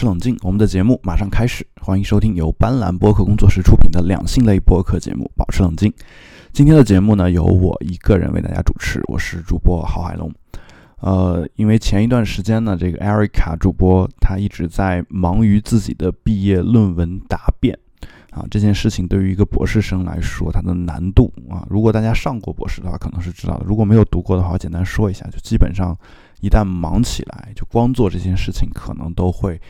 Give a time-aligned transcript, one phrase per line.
[0.00, 0.34] 持冷静。
[0.40, 5.90] 我们的节目马上开始，欢迎收听由斑斓播客工作室出品的两性类播客节目《保持冷静》。
[6.54, 10.32] 今天的节目呢，由我一个人为大家主持，我是主播郝海龙。
[11.00, 17.78] 呃，因为前一段时间呢，这个艾瑞卡主播他一直在忙于自己的毕业论文答辩
[18.30, 25.94] 啊，这件事情对于一个博士生来说，它的难度啊，如果大家上过博士的话，可能是知道的；如果没有读过的话，我简单说一下，就基本上
[26.40, 29.60] 一旦忙起来，就光做这件事情，可能都会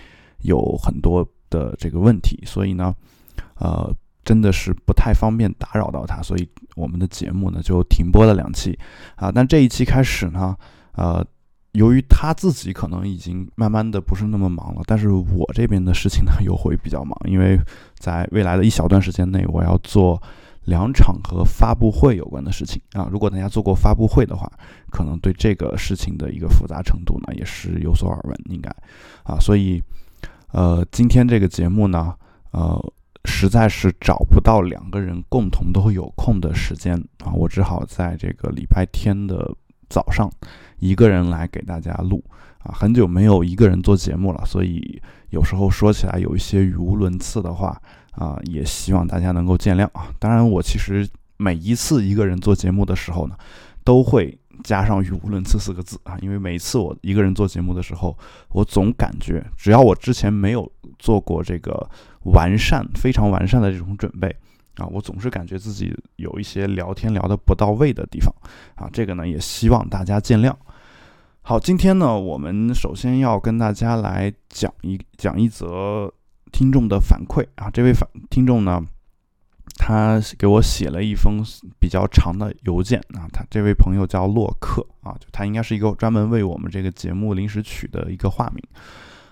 [0.43, 2.95] 有很多的这个问题，所以呢，
[3.57, 8.79] 呃，真的是不太方便打扰到他，所以我们的节目呢就停播了两期
[9.17, 10.57] 啊，但这一期开始呢。
[10.95, 11.25] 呃，
[11.73, 17.57] 由于他自己可能已经慢慢的不是那么忙了，但是我这边的事情呢 又会比较忙，因为
[17.97, 20.21] 在未来的一小段时间内，我要做
[20.65, 23.09] 两场和发布会有关的事情啊。
[23.11, 24.51] 如果大家做过发布会的话，
[24.91, 28.69] 可能对这个事情的一个复杂程度呢也是有所耳闻，应该
[29.23, 29.39] 啊。
[29.41, 29.81] 所以，
[30.53, 32.15] 呃，今天这个节目呢，
[32.53, 32.93] 呃，
[33.25, 39.55] 实在是找不到两个人共同都有空的时间啊，我只好在这个礼拜天的
[39.89, 40.31] 早上。
[40.79, 42.25] 一个人来给大家录
[42.61, 44.99] 啊，很久没有一个人做节目了，所以
[45.29, 47.79] 有时候说起来有一些语无伦次的话
[48.13, 50.09] 啊，也希望大家能够见谅啊。
[50.19, 53.37] 当然，我其实每一次一个人做节目的时候呢，
[53.85, 58.17] 都会加上语无伦次四个字啊，因为每次我一个人做节目的时候，
[58.51, 61.89] 我总感觉只要我之前没有做过这个
[62.25, 64.35] 完善、非常完善的这种准备。
[64.77, 68.33] 啊，我总是感觉自己有一些聊天聊得不到位的地方，
[68.77, 70.55] 啊，这个呢也希望大家见谅。
[71.43, 76.11] 好，今天呢，我们首先要跟大家来讲一讲一则
[76.53, 78.81] 听众的反馈啊，这位反听众呢，
[79.83, 81.43] 他给我写了一封
[81.79, 88.63] 比较长的邮件啊，他这位朋友叫洛克啊，就他应该是一个专门为我们这个节目临时取的一个化名。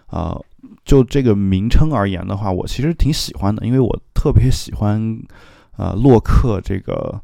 [0.07, 0.43] 呃，
[0.87, 4.99] 就这个名称而言的话，我其实挺喜欢的，因为我特别喜欢，
[5.77, 7.21] 呃，洛克这个，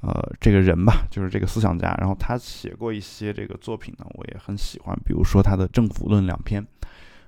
[0.00, 1.92] 呃，这个人吧，就是这个思想家。
[1.98, 6.64] 然后他写过一些这个作品呢，我也很喜欢，比如说他的《政府论》两篇，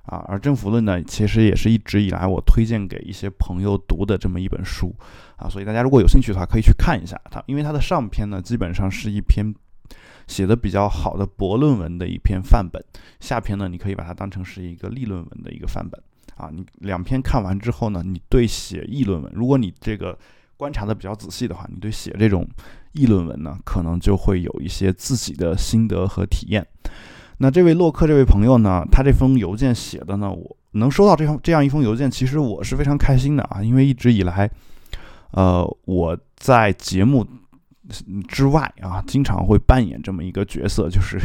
[0.03, 4.95] 啊，而《政府论》呢，其实也是一直以来我推荐给一些朋友读的这么一本书，
[5.35, 9.53] 啊，所以大家如果有兴趣的话，可以去看一下它，因为它的上篇呢，基本上是一篇。
[10.25, 12.81] 写的比较好的博论文的一篇范本，
[13.19, 16.01] 下篇呢，你可以把它当成是一个立论文的一个范本
[16.37, 16.49] 啊。
[16.49, 20.17] 你两篇看完之后呢，你对写议论文，如果你这个
[20.55, 22.47] 观察的比较仔细的话，你对写这种
[22.93, 26.65] 议论文呢，可能就会有一些自己的心得和体验。
[27.43, 34.49] 那这位洛克这位朋友呢，他这封邮件写的呢，我能收到这封这样一封邮件，其实我是非常开心的啊，因为一直以来，
[35.31, 37.27] 呃，我在节目。
[38.29, 41.17] 之外啊，经常会扮演这么一个角色，就是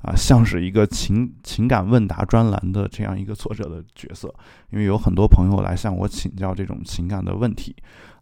[0.00, 4.34] 啊，像是一个情情感问答专栏的这样一个作者的角色。
[4.70, 7.76] 因为有很多朋友来向我请教这种情感的问题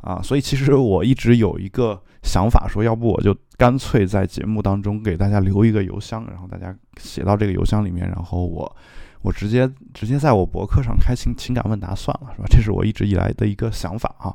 [0.06, 8.76] 啊，所以其实我一直有一个想法，说要不我就干脆在节目当中给大家留一个邮箱，然后大家写到这个邮箱里面，然后我
[9.22, 12.46] 我直接直接在我博客上开情情感问答算了，是吧？
[12.48, 14.32] 这是我一直以来的一个想法啊。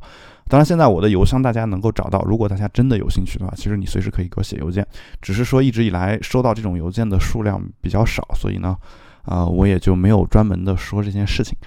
[0.50, 2.22] 当然，现在我的邮箱大家能够找到。
[2.24, 4.86] 如果大家真的有兴趣的话，其实你随时可以给我写邮件。
[5.22, 8.76] 只是说一直以来收到这种邮件的数量比较少，所以呢，
[9.24, 11.58] 啊，我也就没有专门的说这件事情。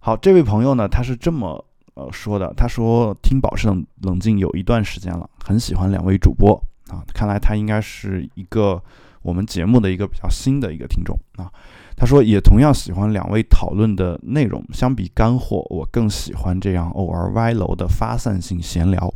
[0.00, 1.64] 好，这位朋友呢，他是这么
[1.94, 6.54] 呃说的，他说听保持冷冷静有一段时间了，很喜欢两位主播
[6.88, 8.82] 啊，看来他应该是一个
[9.22, 11.52] 我们节目的一个比较新的一个听众啊。
[11.94, 14.64] 他说，也同样喜欢两位讨论的内容。
[14.72, 19.12] 相比干货，我更喜欢这样偶尔歪楼的发散性闲聊。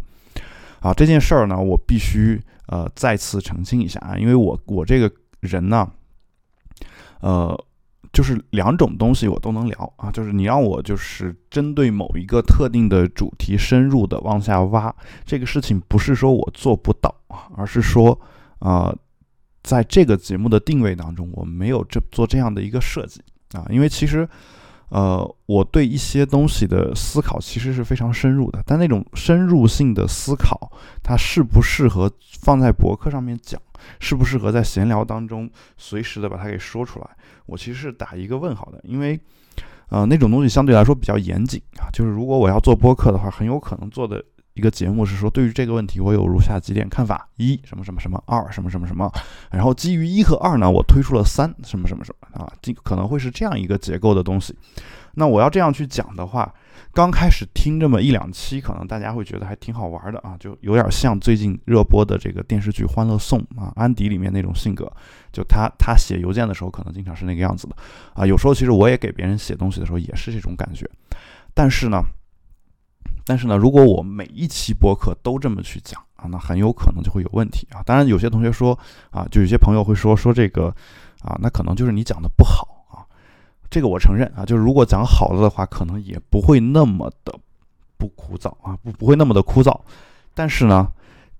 [0.81, 5.11] 啊，这件事儿呢，我必须呃再次澄清一下啊，因为我我这个
[5.41, 5.91] 人呢，
[7.21, 7.59] 呃，
[8.17, 14.95] 就是两种东西我都能聊啊，就是你让我就是针对某一个特定的主题深入的往下挖，
[15.27, 18.19] 这个事情不是说我做不到啊，而是说
[18.61, 18.95] 啊。
[19.67, 23.21] 在这个节目的定位当中，我没有这做这样的一个设计
[23.53, 24.29] 啊，因为其实，
[24.91, 30.71] 呃，我对一些东西的思考其实是非常深入的，但那种深入性的思考，
[31.03, 32.09] 它适不适合
[32.41, 33.61] 放在博客上面讲，
[34.01, 37.09] 适不适合在闲聊当中随时的把它给说出来，
[37.47, 39.19] 我其实是打一个问号的，因为，
[39.89, 44.25] 呃，那种东西相对来说比较严谨啊，就是如果我要做播客的话，很有可能做的。
[44.55, 49.13] 一个节目是说，对于这个问题，我有如下几点看法：一什么什么什么，二什么什么什么。
[49.51, 54.57] 然后基于一和二呢，我推出了三什么什么什么啊，这可能会是这样一个结构的东西。
[55.19, 56.55] 那我要这样去讲的话，
[56.93, 64.93] 刚开始听这么一两期，可能大家会觉得还挺好玩的啊，就有点像最近热播的这个电视剧《欢乐颂》啊，安迪里面那种性格，
[65.33, 67.75] 就他他写邮件的时候，可能经常是那个样子的
[68.13, 68.27] 啊。
[68.27, 70.87] 有时候其实我也给别人写东西的时候也是这种感觉，
[71.55, 72.03] 但是呢，
[73.25, 77.83] 但是呢，如果我每一期播客都这么去讲啊，那很有可能就会有问题啊。
[77.87, 78.79] 当然，有些同学说
[79.11, 80.67] 啊，就有些朋友会说说这个
[81.23, 82.76] 啊，那可能就是你讲的不好。
[83.71, 87.39] 这个我承认啊，就是如果讲好了的话，可能也不会那么的
[87.97, 89.79] 不枯燥啊，不不会那么的枯燥。
[90.35, 90.91] 但是呢，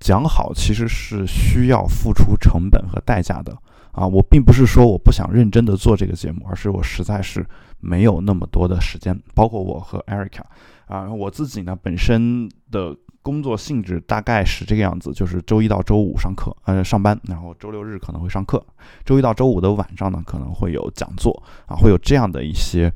[0.01, 3.57] 讲好其实是需要付出成本和代价的
[3.93, 4.07] 啊。
[4.07, 7.47] 我并不是说我不想认真的做这个节目，而是我实在是
[7.81, 9.19] 没有那么多的时间。
[9.35, 10.43] 包括我和 Erica
[10.87, 12.97] 啊，我自己呢本身的。
[13.27, 18.65] 工作性质大概是这个样子，就是周一到周五上课，呃，上班，然后周六日可能会上课，
[19.05, 22.93] 周一到周五的晚上呢可能会有讲座啊，会有这样的一些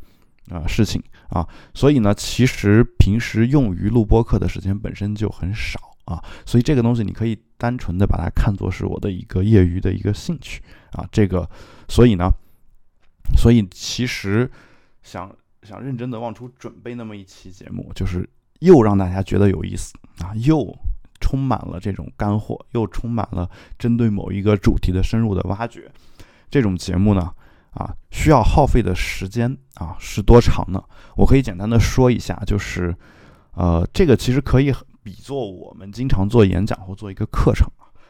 [0.49, 1.45] 呃 事情啊，
[1.75, 10.63] 所以呢，其实平时用于录播课的时间本身就很少啊，所以这个东西你可以单纯的把它看作是我的一个业余的一个兴趣
[10.93, 11.51] 啊，这个，
[11.89, 12.31] 所以呢，
[13.37, 14.49] 所以其实
[15.03, 15.35] 想
[15.65, 18.31] 想认真的往出准备那么一期节目，就是。
[18.61, 20.75] 又让大家觉得有意思啊，又
[21.21, 25.91] 充满了这种干货，又充满了针对某一个主题的深入的挖掘。
[26.51, 27.31] 这种节目呢，
[27.73, 30.83] 啊，需要耗费的时间啊是多长呢？
[31.17, 32.95] 我可以简单的说一下，就是，
[33.53, 34.73] 呃，这个其实可以
[35.03, 37.67] 比作我们经常做演讲或做一个课程。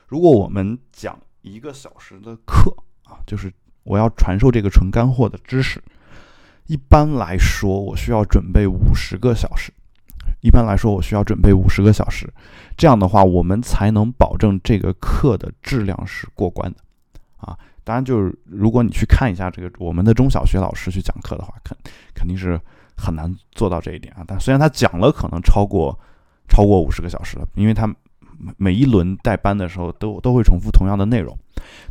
[0.07, 2.75] 如果我们讲一个小时的课
[3.05, 3.53] 啊，就是
[3.85, 5.83] 我要传授这个纯干货的知识，
[6.67, 9.73] 一般来说我需要准备五十个小时。
[10.41, 12.33] 一般来说，我需要准备五十个小时，
[12.77, 16.79] 这样的话，我们才能保证这个课的质量是过关的，
[17.37, 21.77] 啊，当然就是如果你去看一下这个我们的中小学老师去讲课的话，肯
[22.15, 22.59] 肯定是
[22.97, 24.25] 很难做到这一点啊。
[24.27, 25.99] 但虽然他讲了可能超过
[26.49, 27.95] 超过五十个小时了，因为他
[28.57, 31.37] 每一轮带班的时候都都会重复同样的内容，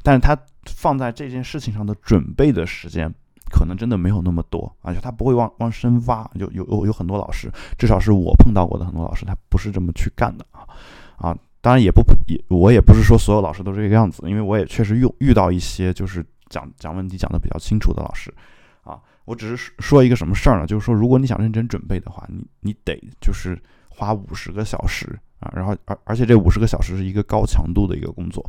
[0.02, 0.36] 但是他
[0.66, 3.14] 放在这件事情上的准备的时间。
[3.50, 6.30] 可能真的没有那么多，而且他不会往往深挖。
[6.36, 10.64] 有有有有很多老师，至少是我碰到过的很多老师，他不是这么去干的啊
[11.18, 11.38] 啊！
[11.62, 18.34] 当然也不也，我也不是说所有老师都是这个样子，因为我也确实遇遇到一些就是讲讲问题讲的比较清楚的老师
[18.84, 19.00] 啊。
[19.26, 20.66] 我只是说一个什么事儿呢？
[20.66, 25.20] 就是说，如果你想认真准备的话，你你得就是花五十个小时。
[25.40, 28.46] 啊，然后而而且这五十个小时是一个高强度的一个工作，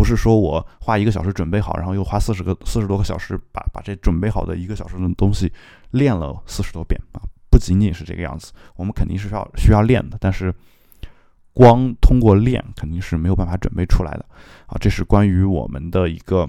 [0.00, 5.52] 不是说我花一个小时准备好，然后又花四十个四十多个小时把把这准备好的一个小时的东西
[5.90, 7.20] 练了四十多遍啊，
[7.50, 10.54] 不仅仅是这个样子，我们肯定是要需要练的，但是
[11.52, 14.24] 光通过练肯定是没有办法准备出来的
[14.68, 16.48] 啊，这是关于我们的一个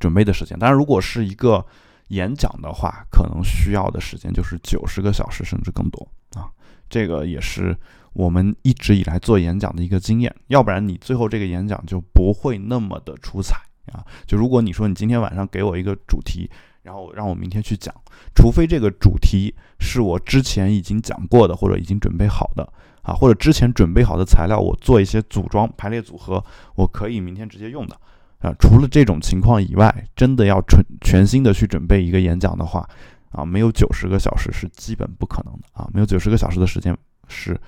[0.00, 0.58] 准备的时间。
[0.58, 1.64] 当然，如果是一个
[2.08, 6.04] 演讲的话，可能需要的时间就是九十个小时甚至更多
[6.34, 6.50] 啊，
[6.90, 7.78] 这个也是。
[8.16, 13.56] 我们一直以来做演讲的一个经验，要不然你最后这个演讲就不会那么的出彩
[13.92, 14.00] 啊！
[14.26, 16.50] 就如果你说你今天晚上给我一个主题，
[16.82, 17.94] 然后让我明天去讲，
[18.34, 22.66] 除非这个主题是我之前已经讲过的或者已经准备好的
[23.02, 26.42] 啊，或者之前准备好的材料我做一些组装排列组合，
[26.74, 27.94] 我可以明天直接用的
[28.38, 28.50] 啊。
[28.58, 32.88] 除了这种情况以外，真的要全全新的去准备一个演讲的话
[33.30, 35.86] 啊，没有九十个小时是基本不可能的啊！
[35.92, 36.96] 没有九十个小时的时间
[37.28, 37.60] 是。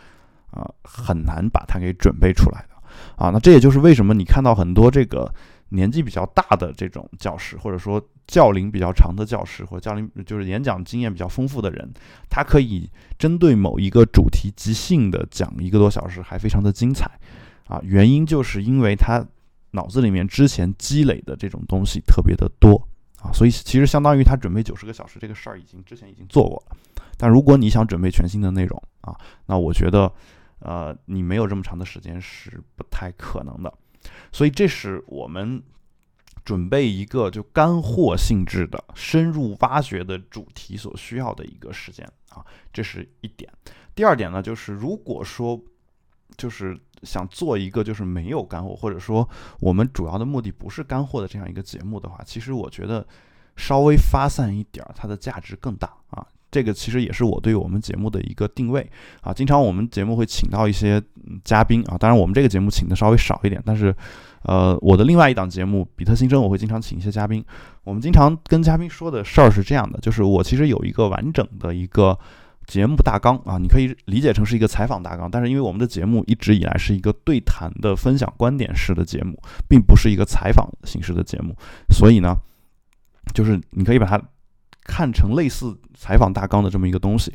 [0.50, 2.76] 啊，很难把它给准备出来的
[3.16, 3.30] 啊。
[3.30, 5.32] 那这也就是为什么你看到很多这个
[5.70, 11.92] 年纪比较大的这种教师，或者说教龄比较长的教师，或者教龄就是演讲经验比较丰富的人，
[12.30, 17.10] 他可以针对某一个主题即兴的讲一个多小时，还非常的精彩
[17.67, 17.78] 啊。
[17.82, 19.22] 原因就是因为他
[19.72, 22.88] 脑子里面之前积累的这种东西特别的多
[23.20, 26.76] 啊，所以其实相当于他准备九十个小时这个事儿已经之前已经做过了。
[27.19, 29.14] 但如果你想准备全新的内容啊，
[29.44, 30.10] 那我觉得。
[30.60, 33.72] 呃，你没有这么长的时间是不太可能的，
[34.32, 35.62] 所以这是我们
[36.44, 43.53] 准备一个就干货性质的、深入挖掘的主题所需要的一个时间啊，这是一点。
[43.94, 45.60] 第二点呢，就是如果说
[46.36, 49.29] 就是想做一个就是没有干货，或者说
[49.60, 53.06] 我们主要的目的不是干货的这样一个节目的话，其实我觉得
[53.56, 56.27] 稍微发散一点，它的价值更大啊。
[56.50, 58.88] 这个其实也是我对我们节目的一个定位
[59.20, 59.32] 啊。
[59.32, 61.02] 经常我们节目会请到一些
[61.44, 63.94] 嘉宾啊，当然我们这个节目请的稍微少一点，但是，
[64.43, 67.44] 呃，我的另外一档节目《比特新生》我会经常请一些嘉宾。
[67.84, 72.19] 我们经常跟嘉宾说的事儿是这样的，就是我其实有一个完整的一个
[72.67, 79.38] 节目大纲啊，你可以理解成是一个采访大纲，但是因为我们的节目一直以来是一个对谈的分享观点式的节目，
[79.69, 81.55] 并不是一个采访形式的节目，
[81.90, 82.34] 所以呢，
[83.34, 84.19] 就是你可以把它。
[84.88, 87.32] 看成类似采访大纲的这么一个东西。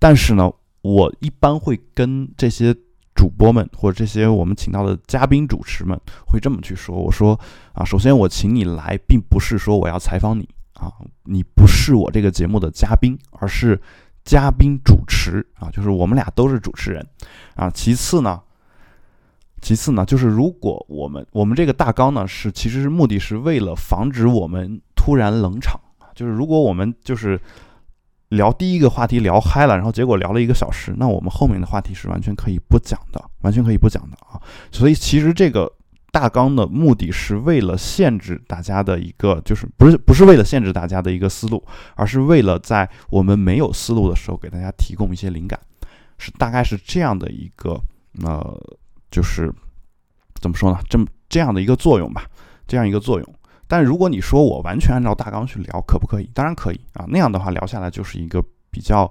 [0.00, 2.74] 但是呢，我一般会跟这些
[3.14, 5.96] 主播们或者这些我们请到的嘉宾主持们
[6.26, 7.38] 会这么去说：我说
[7.74, 10.90] 啊，首先我请你来，并不是说我要采访你啊，
[11.24, 13.80] 你不是我这个节目的嘉宾，而是
[14.24, 17.06] 嘉宾主持啊，就是我们俩都是主持人
[17.54, 17.70] 啊。
[17.70, 18.40] 其次呢。
[19.62, 25.80] 其次呢，就是如果我们我们这个大纲呢是其实是目的是为了防止我们突然冷场，
[26.14, 27.40] 就是如果我们就是
[28.28, 34.40] 聊第一个话题聊嗨了，然后结果聊了一个小时，那我们后面的话题是完全可以不讲的，完全可以不讲的啊。
[34.72, 35.70] 所以其实这个
[36.10, 45.58] 大纲的目的是为了限制大家的一个，就是不是不是为了限制大家的一个思路，而是为了在我们没有思路的时候给大家提供一些灵感，
[46.18, 47.80] 是大概是这样的一个
[48.22, 48.58] 呃。
[49.10, 49.48] 就是
[50.40, 50.78] 怎么说呢？
[50.90, 52.24] 这么这样的一个作用吧，
[52.66, 53.34] 这样一个作用。
[53.66, 56.30] 但如果你说我完全按照大纲去聊，可不可以？
[56.34, 57.04] 当然可以啊。
[57.08, 59.10] 那样的话聊下来就是一个比较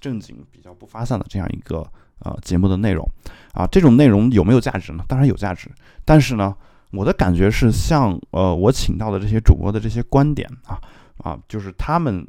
[0.00, 1.86] 正经、比较不发散的这样一个
[2.20, 3.08] 呃节目的内容
[3.52, 3.66] 啊。
[3.66, 5.04] 这种内容有没有价值呢？
[5.08, 5.70] 当然有价值。
[6.04, 6.54] 但是呢，
[6.90, 10.78] 我的感觉是，像呃我请到的这些主播的这些观点啊
[11.18, 12.26] 啊，就是他们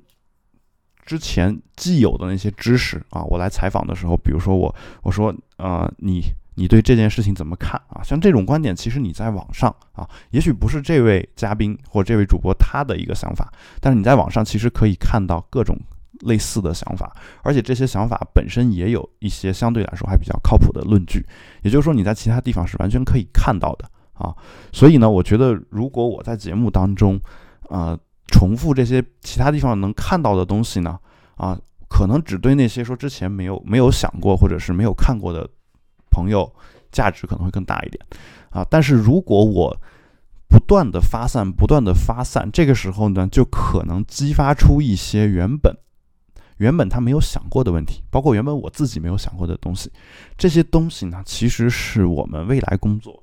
[1.05, 6.22] 之前既有的那些知识啊，我来采访的时候，比如说我我说呃你。
[6.56, 8.02] 你对这件事情怎么看啊？
[8.02, 15.78] 像这种观点，其实你在网上啊，也许不是这位嘉宾或这位主播他的一个想法，但是你在网上其实可以看到各种
[16.22, 21.26] 类似的想法，而且这些想法本身也有一些相对来说还比较靠谱的论据。
[21.62, 24.34] 也就是说，你在其他地方是完全可以看到的啊。
[24.72, 27.20] 所以呢，我觉得如果我在节目当中，
[27.68, 30.98] 呃，重复这些其他地方能看到的东西呢，
[31.36, 31.60] 啊，
[31.90, 35.50] 可能只对那些说之前没有没有想过或者是没有看过的。
[36.15, 36.50] 朋友
[36.91, 38.00] 价值可能会更大一点
[38.50, 39.75] 啊，但是如果我
[40.48, 45.75] 不断的发散，不断的发散，这个时候呢，就可能激发出一些原本
[46.57, 49.91] 原本他没有想过的问题，包括原本我自己没有想过的东西。
[50.38, 53.22] 这些东西呢，其实是我们未来工作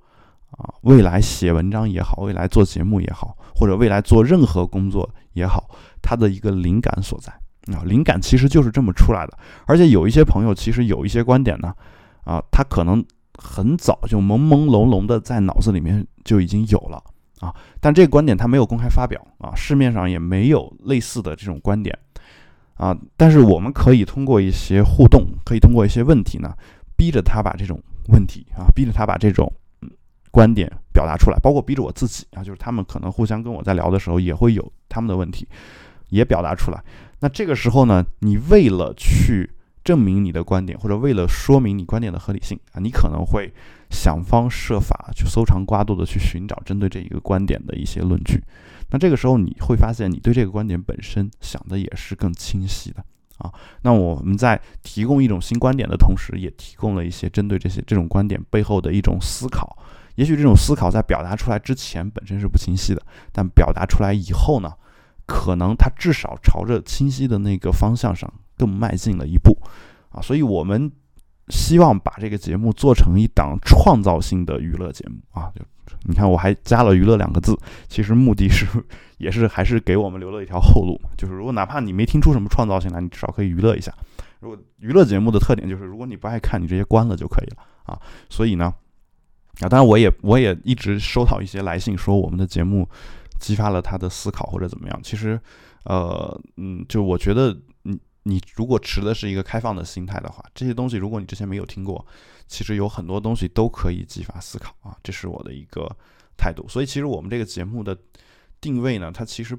[0.50, 5.70] 啊，未来写文章也好，未来做节目也好，或者未来做任何工作也好，
[6.02, 7.32] 它的一个灵感所在
[7.75, 9.38] 啊，灵感其实就是这么出来的。
[9.64, 11.72] 而且有一些朋友其实有一些观点呢。
[12.25, 13.05] 啊，他可能
[13.37, 17.02] 很早就朦朦胧胧的在脑子里面就已经有了
[17.41, 21.99] 啊，但这个观点他没有公开发表啊，市面上也没有类似的这种观点
[22.75, 26.55] 啊，但是我们可以通过一些互动，可以通过一些问题呢，
[26.97, 29.52] 逼着他把这种问题啊，逼着他把这种
[30.31, 35.49] 观点表达出来，包括逼着我自己啊，就是他们可能互相跟我在聊的时候也会有他们的问题
[36.11, 36.81] 也表达出来，
[37.19, 39.50] 那这个时候呢，你为了去。
[39.85, 43.53] 证明你的观点，或者为了说明你观点的合理性啊，你可能会
[43.91, 48.43] 想方设法去搜肠刮肚的去寻找针对这一个观点的一些论据。
[48.91, 53.05] 那这个时候你会发现，你对这个观点本身想的也是更清晰的
[53.39, 53.53] 啊。
[53.83, 59.77] 那我们在提供一种新观点的同时，也提供了一些针对这些这种观点背后的一种思考。
[60.17, 64.71] 也许这种思考在表达出来之前本身是不清晰的，但表达出来以后呢，
[65.27, 68.31] 可能它至少朝着清晰的那个方向上。
[68.62, 69.59] 更迈进了一步，
[70.11, 70.88] 啊，所以我们
[71.49, 75.50] 希望把这个节目做成一档创造性的娱乐节目啊。
[75.57, 75.62] 就
[76.04, 78.66] 你看，我还加了“娱乐”两个字，其实目的是
[79.19, 80.97] 也是还是给我们留了一条后路。
[81.19, 83.92] 就是如果哪怕你没听出什么创造性来，你至少可以娱乐一下。
[84.38, 87.99] 如果娱乐节目的特点就是，如果你不爱看，你直接关了就可以了啊。
[88.31, 88.73] 所以呢，
[89.61, 92.88] 啊，当然我也我也一直收到一些来信，说我们的节目
[93.40, 95.00] 激发了他的思考或者怎么样。
[95.02, 95.38] 其实，
[95.85, 97.57] 呃，嗯，就我觉得。
[98.25, 102.07] 你如果持的是一个开放的心态的话，这些东西如果你之前没有听过，
[102.47, 105.91] 其实有很多东西都可以激发思考啊，这是我的一个
[106.37, 106.69] 态度。
[106.69, 107.97] 所以其实我们这个节目的
[108.61, 109.59] 定位呢，它其实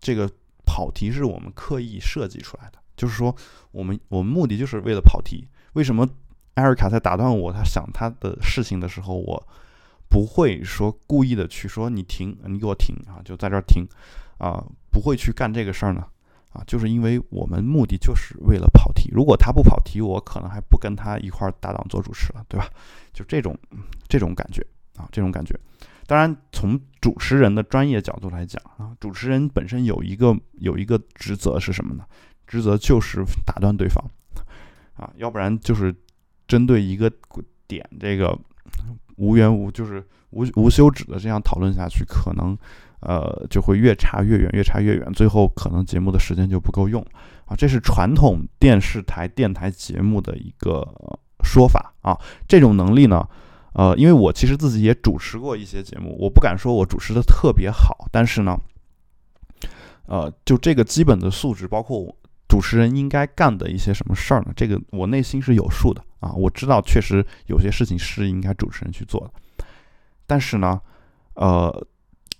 [0.00, 0.28] 这个
[0.64, 3.34] 跑题是我们刻意设计出来的，就是说
[3.70, 5.46] 我们我们目的就是为了跑题。
[5.74, 6.08] 为什么
[6.54, 9.48] 艾瑞卡在打断我，他想他的事情的时候，我
[10.08, 13.86] 不会说故意的去说你停，你给我停啊，就在这儿停
[14.38, 16.04] 啊，不会去干这个事儿呢？
[16.52, 19.08] 啊，就是因为我们目的就是为了跑题。
[19.12, 22.66] 如果他不跑题，我可能还不跟他一块儿搭档做主持了，对吧？
[23.12, 23.56] 就这种
[24.08, 24.60] 这种感觉
[24.96, 25.58] 啊，这种感觉。
[26.06, 32.04] 当然，从主持人的专业角度来讲啊，主持人本身有一个有一个职责是什么呢？
[32.48, 34.04] 职责就是打断对方
[34.94, 35.94] 啊，要不然就是
[36.48, 37.08] 针对一个
[37.68, 38.36] 点这个
[39.16, 42.58] 无缘无就是无无休止的这样讨论下去，可能。
[43.00, 47.04] 呃，就会越差越远，越差越远，最后可能节目的时间就不够用
[47.46, 47.56] 啊。
[47.56, 50.86] 这是传统电视台、电台节目的一个
[51.42, 52.16] 说法啊。
[52.46, 53.26] 这种能力呢，
[53.72, 58.58] 呃，因为我其实自己也主持过一些节目，我不敢说我主持的特别好，但是呢，
[60.06, 62.14] 呃，就这个基本的素质，包括
[62.48, 64.52] 主持人应该干的一些什么事儿呢？
[64.54, 69.64] 这个我内心是有数的啊，我知道确实有些事情是应该主持人去做的，
[70.26, 70.80] 但是呢，
[71.34, 71.86] 呃，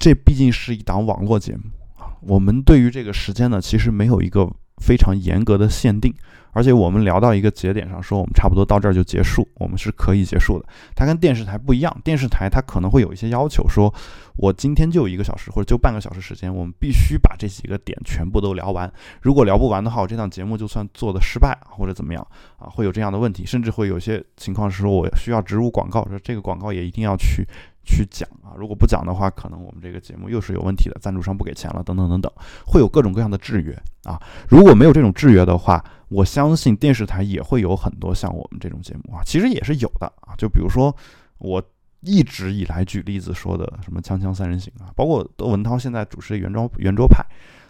[0.01, 1.65] 这毕竟是一档网络节目
[2.03, 6.13] 啊，我们对于这个时间呢，其实没有一个非常严格的限定。
[6.53, 10.67] 而且我们聊到一个节点上，说我们差不多到这儿就结束，我们是可以结束的。
[10.95, 13.93] 它跟电视台不一样，电视台它可能会有一些要求，说
[14.37, 18.91] 我今天就一个小时或者就半个小时时间，我们必须把这几个点全部都聊完。
[19.21, 22.27] 如果聊不完的话，我这档节目就算做的失败或者怎么样
[22.59, 27.47] 啊，会有这样的问题，甚至会有些情况是说我需要植入广告，说这个广告也一定要去。
[27.83, 32.31] 去讲啊，如果不讲的话，可能我们这个节目又是有问题的，赞助商不给钱了，等等等等，
[32.67, 33.73] 会有各种各样的制约
[34.05, 34.21] 啊。
[34.49, 40.35] 如果没有这种制约的话，我相信电视台也会有很多像我们这种节目啊，其实也是有的啊。
[40.37, 40.95] 就比如说
[41.39, 41.63] 我
[42.01, 47.25] 一直以来举例子说的什么《锵锵三人行》啊，包括窦文涛现在主持的圆桌圆桌派，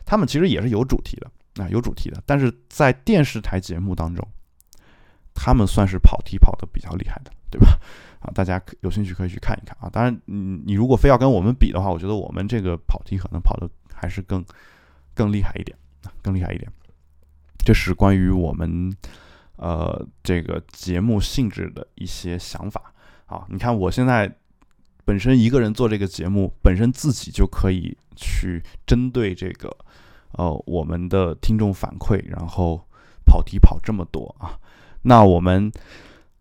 [0.07, 1.31] 他们其实也是有主题的
[1.63, 4.27] 啊，有主题的，但是在电视台节目当中，
[5.35, 7.79] 他们算是跑题跑得比较厉害的，对吧？
[8.21, 9.91] 啊，大家有兴趣可以去看一看啊。
[9.91, 14.45] 当然，你你如果非要跟我们比的话，我觉得我们这个跑题可能跑的还是更
[15.15, 16.71] 更厉害一点啊更厉害一点。
[17.65, 18.93] 这是关于我们
[19.57, 22.93] 呃这个节目性质的一些想法
[23.27, 23.45] 啊。
[23.49, 24.31] 你看，我现在
[25.05, 29.75] 本身一个人做这个节目，本身自己就可以去针对这个
[30.33, 32.87] 呃我们的听众反馈，然后
[33.25, 34.59] 跑题跑这么多啊。
[35.03, 35.73] 那我们。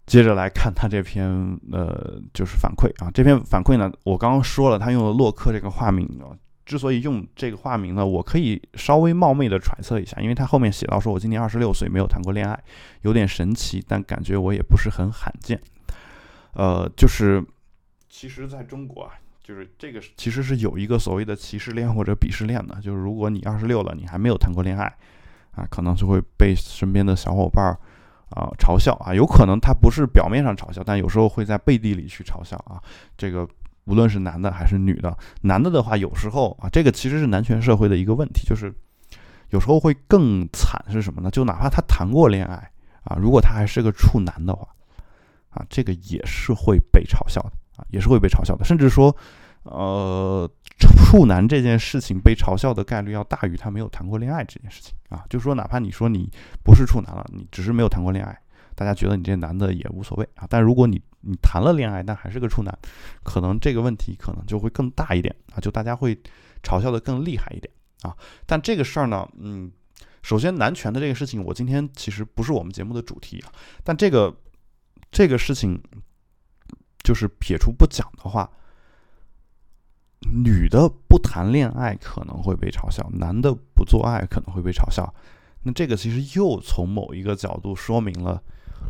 [0.10, 1.30] 接着来看他这篇，
[1.72, 3.12] 呃，就是反馈啊。
[3.14, 6.34] 这篇反馈呢，我刚刚说了，他用了洛克这个化名啊。
[6.70, 12.64] 之所以用这个化名呢，我可以稍微冒昧的揣测一下，因为他后面写到说，我今年二十六岁，没有谈过恋爱，
[13.02, 15.60] 有点神奇，但感觉我也不是很罕见。
[16.54, 17.44] 呃，就是
[18.08, 24.86] 其实在中国啊，就是这个其实是有一个所谓的歧视链或者鄙视链的，就是如果你二十六了，你还没有谈过恋爱
[25.56, 27.80] 啊，可能就会被身边的小伙伴儿。
[28.30, 32.78] 啊，嘲笑啊，有可能他不是表面上嘲笑，但有时候会在背地里去嘲笑啊。
[33.18, 33.44] 这个
[33.90, 38.72] 无论是男的还是女的，男的的话，有时候啊，这个其实是男权社会的一个问题，就是
[39.50, 41.32] 有时候会更惨是什么呢？
[41.32, 42.72] 就哪怕他谈过恋爱
[43.04, 44.68] 啊，如果他还是个处男的话，
[45.50, 49.16] 啊，这个也是会被嘲笑的啊，也是会被嘲笑的，甚至说。
[49.64, 50.50] 呃，
[50.80, 55.26] 处男这件事情被嘲笑的概率要大于他没有谈过恋爱这件事情啊。
[55.30, 56.32] 就说，哪怕你说你
[56.64, 58.36] 不是处男了，你只是没有谈过恋爱，
[58.74, 60.48] 大家觉得你这男的也无所谓啊。
[60.50, 62.78] 但如果你你谈了恋爱，但还是个处男，
[63.24, 66.16] 可能这个问题可能就会更大一点啊，就大家会
[66.64, 68.16] 嘲笑的更厉害一点啊。
[68.46, 69.72] 但这个事儿呢，嗯，
[70.22, 73.52] 首先男权的这个事情，我今天其实不是我们节目的主题啊。
[73.84, 74.36] 但这个
[75.12, 75.82] 这个事情，
[77.04, 78.50] 就是撇除不讲的话。
[80.34, 85.12] 女的不谈恋爱可能会被嘲笑，男的不做爱可能会被嘲笑。
[85.64, 88.44] 那这个其实又从某一个角度说明了，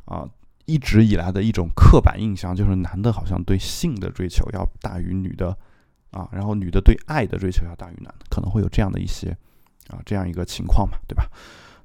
[0.05, 0.27] 啊，
[0.69, 5.57] 一直以来的一种刻板印象，就是男的好像对性的追求要大于女的，
[6.11, 9.35] 啊，然后女的对爱的追求要大于男的，可能会有这样的一些，
[9.89, 11.25] 啊，这样一个情况嘛，对吧？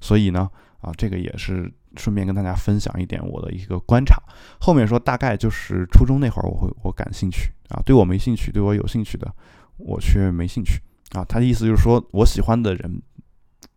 [0.01, 1.73] 所以呢，啊，这个也是。
[1.97, 4.21] 顺便跟大家分享一点我的一个观察，
[4.59, 9.33] 后面说大概就是初中那会儿，我会我感兴趣啊，对我没兴趣，对我有兴趣的
[9.77, 10.81] 我却没兴趣
[11.13, 11.25] 啊。
[11.25, 13.01] 他的意思就是说我喜欢的人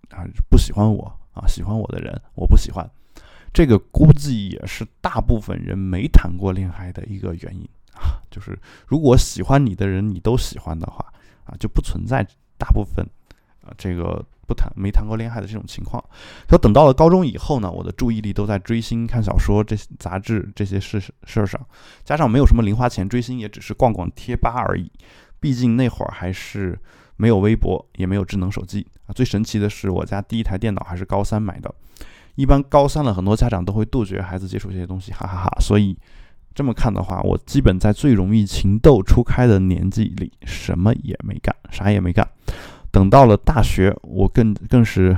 [0.10, 2.90] 啊不喜欢我啊，喜欢我的人我不喜欢，
[3.58, 8.22] 这个估计也是大部分人没谈过恋爱的一个原因啊。
[8.30, 11.04] 就是如果喜欢你的人你都喜欢的话
[11.44, 12.24] 啊，就不存在
[12.56, 13.04] 大部分
[13.64, 14.24] 啊这个。
[14.48, 16.02] 不谈没谈过恋爱的这种情况，
[16.48, 21.60] 说等到了高中以后呢，我的注意力都在追星、看小说、这些杂志这些事事儿上，
[22.06, 24.90] 加上没有什么零花钱，追星也只是逛逛贴吧而已。
[25.42, 26.80] 毕竟那会儿还是
[27.18, 29.12] 没有微博，也没有智能手机啊。
[29.12, 31.76] 最神奇的是，我家第一台电脑还是高三买的。
[32.38, 35.58] 一般高三了，很多家长都会杜绝孩子接触这些东西， 哈哈哈。
[35.60, 35.98] 所以
[36.54, 42.28] 这么看的话，我基本在最容易情窦初开的年纪里，什么也没干，啥也没干。
[42.92, 45.18] 等到了大学，我更更是，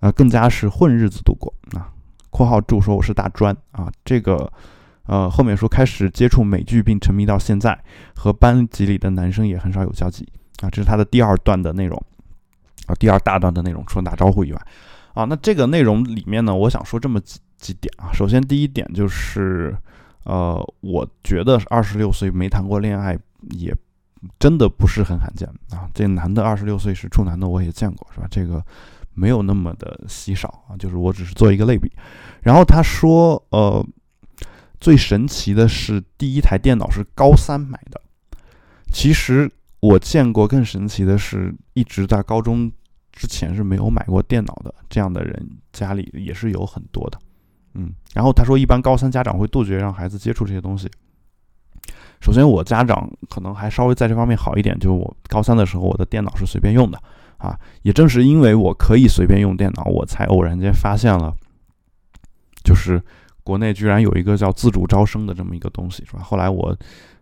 [0.00, 1.92] 呃，更加是混日子度过啊。
[2.30, 4.50] 括号注说我是大专啊，这个，
[5.04, 7.78] 呃，后面说开始接触美剧并沉迷到现在，
[8.14, 10.26] 和班级里的男生也很少有交集
[10.60, 10.70] 啊。
[10.70, 12.02] 这是他的第二段的内容
[12.86, 14.66] 啊，第二大段的内容，除了打招呼以外
[15.18, 18.12] 啊，那这个内容里面呢，我想说这么几几点啊。
[18.12, 19.76] 首先第一点就是，
[20.24, 23.18] 呃，我觉得二十六岁没谈过恋爱
[23.50, 23.74] 也。
[24.36, 25.88] 真的不是很罕见啊！
[25.94, 28.26] 这男的二十六岁是处男的，我也见过，是吧？
[28.28, 28.60] 这个
[29.14, 30.74] 没有那么的稀少啊。
[30.76, 31.88] 就是我只是做一个类比。
[32.42, 33.86] 然后他说，呃，
[34.80, 38.00] 最神奇的是第一台电脑是高三买的。
[38.92, 42.72] 其实我见过更神奇的是，一直在高中
[43.18, 47.18] 之前是没有买过电脑的这样的人，家里也是有很多的。
[47.74, 50.88] 嗯，然后他说，一般高三家长会杜绝让孩子接触这些东西。
[52.20, 57.02] 首先，我家长可能还稍微在这方面好一点，就是我高三的时候，我的电脑是随便用的
[57.38, 57.58] 啊。
[57.82, 61.34] 也正是因为我可以随便用电脑，我才偶然间发现了，
[62.62, 63.02] 就是
[63.42, 66.20] 国内居然有一个叫自主招生的这么一个东西，是吧？
[66.22, 66.76] 后来我，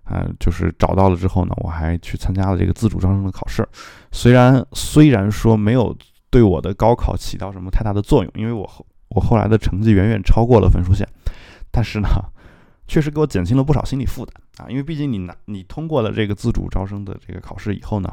[0.08, 3.66] 呃，就是找到了之后呢，我还去参加了这个自主招生的考试。
[4.12, 5.96] 虽然虽然说没有
[6.30, 11.08] 对我的高考起到什么太大的作用，因为我后我后来的成绩远远超过了分数线，
[11.70, 12.08] 但是呢，
[12.86, 14.70] 确实给我减轻了不少心理负担啊！
[14.70, 18.12] 因为毕竟你拿你通过了这个自主招生的这个考试以后呢，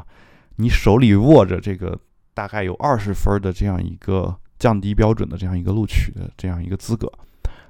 [0.56, 1.98] 你手里握着这个
[2.32, 7.12] 大概有二十分的这样一个降低标准的这样一个录取的这样一个资格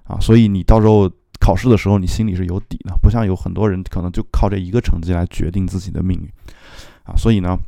[0.04, 1.10] 啊，所以你到时候
[1.44, 6.26] 考试的时候，你心里是有底的，不像有很多人可能就靠这一个成绩来决定自己的命运
[7.02, 7.12] 啊！
[7.18, 7.58] 所以呢，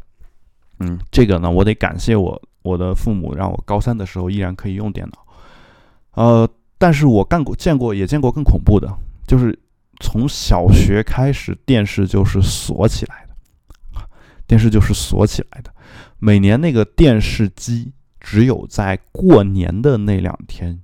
[0.79, 5.27] 嗯，这个呢，我得感谢我我的父母，让我高三的时候依然可以用电脑。
[6.13, 8.91] 呃，但是我干过、见过、也见过更恐怖的，
[9.27, 9.59] 就是
[10.01, 14.01] 从小学开始，电视就是锁起来的，
[14.47, 15.71] 电视就是锁起来的。
[16.19, 20.81] 每年那个电视机只有在过年的那两天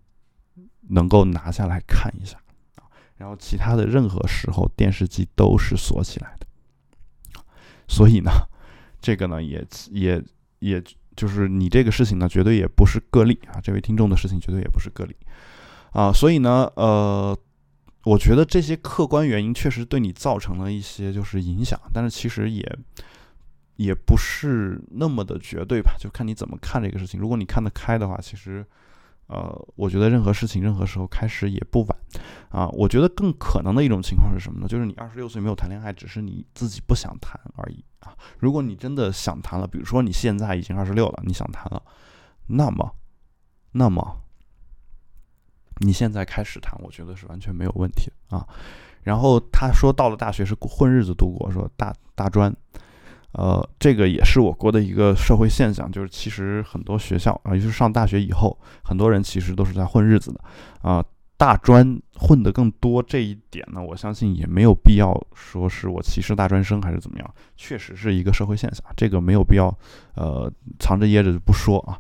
[0.91, 2.37] 能够拿下来看一下，
[3.23, 6.47] 然后其他的任何时候电视机都是锁起来的。
[7.87, 8.31] 所以呢，
[9.01, 10.23] 这个呢也也
[10.59, 10.83] 也。
[11.15, 13.61] 就是你这个事情呢，绝对也不是个例啊！
[13.63, 15.15] 这位听众的事情绝对也不是个例
[15.91, 16.11] 啊！
[16.11, 17.39] 所以呢，呃，
[18.05, 22.79] 我觉得这些客观原因确实对你造成了一些就是影响，但是其实也
[23.77, 27.21] 也不是那么的绝对吧，就看你怎么看这个事情。
[27.21, 28.65] 如果你看得开的话，其实。
[29.29, 31.99] 呃，我觉得任何事情、任何时候开始也不晚，
[32.53, 34.69] 啊，我觉得更可能的一种情况是什么呢？
[34.69, 38.15] 就是你二十六岁没有谈恋爱，只是你自己不想谈而已啊。
[38.39, 41.83] 如果你真的想谈了，比如说你现在已经二十六了，你想谈了，
[42.49, 42.95] 那么，
[43.73, 44.21] 那么，
[45.79, 48.47] 你现在开始谈，我觉得是完全没有问题啊。
[49.03, 52.55] 然后他说，到了大学是混日子度过，说大大专。
[53.33, 60.41] 呃，这个也是我国的一个社会现象，就是其实很多学校啊，尤其是上大学以后，很多人其实都是在混日子的，
[60.83, 61.03] 啊，
[61.43, 69.77] 大专混得更多这一点呢，我相信也没有必要说是我歧视大专生还是怎么样，确实是一个社会现象，这个没有必要，
[70.15, 71.99] 呃，藏着掖着就不说啊，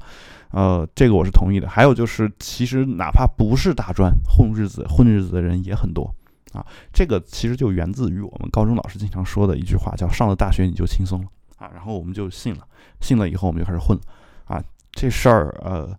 [0.52, 1.68] 呃，这个我是同意的。
[1.68, 6.14] 还有就是，其实哪怕不是大专混日子，混日子的人也很多。
[6.52, 11.26] 啊，这个其实就源自于我们高中老师经常说的一句话，叫“上了大学你就轻松了”。
[11.59, 12.61] 啊，然后我们就信了，
[13.00, 14.05] 信了以后我们就开始混了。
[14.44, 15.98] 啊，这事儿，呃，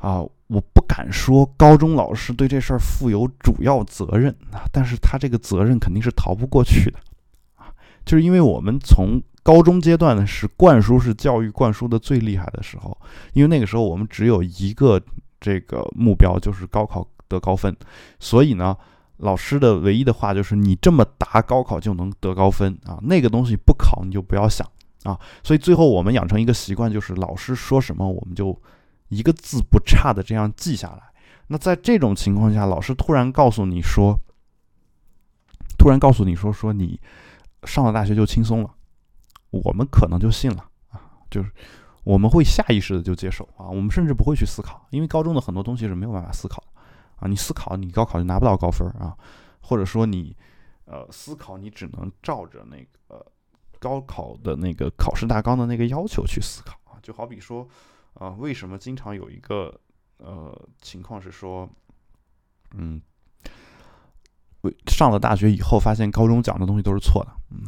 [0.00, 6.98] 啊，我不敢说高中老师对这事儿负有主要责任啊，但是他这个责任肯定是逃不过去的。
[7.56, 7.72] 啊，
[8.04, 12.96] 就是因为我们从高中阶段呢是灌输式教育灌输的最厉害的时候，
[13.34, 15.00] 因为那个时候我们只有一个
[15.40, 17.76] 这个目标，就是高考得高分，
[18.18, 18.76] 所以呢。
[19.22, 22.98] 老师的唯一的话就是：你这么答高考就能得高分啊？
[23.02, 24.66] 那个东西不考你就不要想
[25.02, 25.20] 啊！
[25.42, 28.58] 所以最后我们养成一个习惯，就是老师说什么我们就
[29.10, 31.12] 一个字不差的这样记下来。
[31.48, 34.18] 那在这种情况下，老师突然告诉你说，
[35.78, 36.98] 突然告诉你说说你
[37.64, 38.74] 上了大学就轻松了，
[39.50, 41.02] 我们可能就信了啊！
[41.30, 41.50] 就是
[42.04, 46.80] 我们会下意识的就接受啊，我们甚至不会去思考，因为高中的很多东西是没有办法思考的。
[47.16, 49.14] 啊，你思考，你高考就拿不到高分啊，
[49.60, 50.34] 或者说你，
[50.86, 53.26] 呃，思考你只能照着那个
[53.78, 57.68] 高考的那个考试大纲的那个要求去思考啊，就好比说，
[58.14, 59.78] 啊，为什么经常有一个
[60.18, 61.68] 呃情况是说，
[62.74, 63.00] 嗯，
[64.86, 67.66] 上了大学以后发现高中讲的东西都是错的，嗯，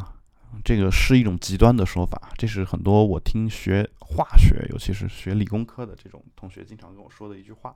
[0.64, 7.74] 这个是一种极端的说法，这是很多我听学化学，尤其是学理工科的这种同学经常跟我说的一句话，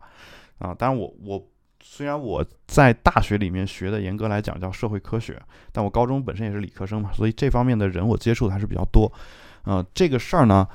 [0.58, 1.48] 啊，当然我我。
[1.82, 9.12] 虽然我在大学里面学的严格来讲叫社会科学，但我高中本身也是理科生嘛，所以这方面的人我接触的还是比较多。
[9.64, 10.66] 呃，这个事儿呢，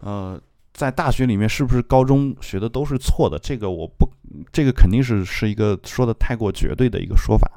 [0.00, 0.40] 呃，
[0.72, 3.38] 在大学里面是不是高中学的都是错的？
[3.38, 4.08] 这个我不，
[4.52, 7.50] 这个肯定是是一个说的太过绝对的一个说法。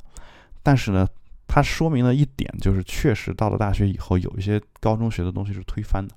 [0.61, 1.07] 但是呢，
[1.47, 6.15] 它说明了一点，就是确实到了大学以后，有一些高中学的东西是推翻的。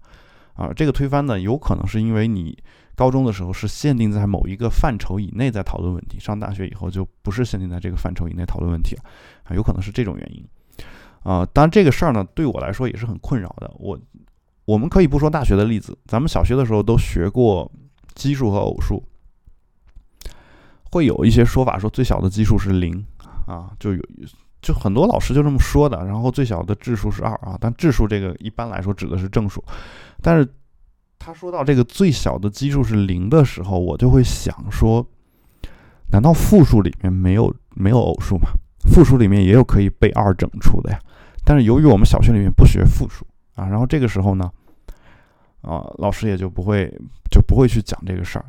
[0.55, 2.57] 啊，这个推翻呢，有可能是因为你。
[2.99, 9.03] 高中的时候是限定在某一个范畴以内在讨论问题，上大学以后就不是限定在这个范畴以内讨论问题了，
[9.45, 10.45] 啊，有可能是这种原因，
[11.23, 13.73] 啊，当然这个事儿呢对我来说也是很困扰的。
[13.79, 13.97] 我
[14.69, 17.73] 我们可以不说大学的例子，咱们小学的时候都学过
[18.15, 19.03] 奇数和偶数，
[20.91, 23.03] 会有一些说法说最小的奇数是零
[23.47, 24.03] 啊，就有
[24.61, 29.65] 就很多老师就这么说的，然后最小的质数是二啊，但质数这个一般来说指的是正数，
[30.21, 30.47] 但是。
[31.21, 35.05] 他说到这个最小的基数是零的时候，我就会想说，
[36.13, 38.49] 难道负数里面没有没有偶数吗？
[38.87, 40.99] 负数里面也有可以被二整除的呀。
[41.45, 43.27] 但是由于我们小学里面不学负数
[43.59, 44.51] 啊，然后这个时候呢，
[45.63, 46.89] 啊，老师也就不会
[47.31, 48.45] 就不会去讲这个事儿。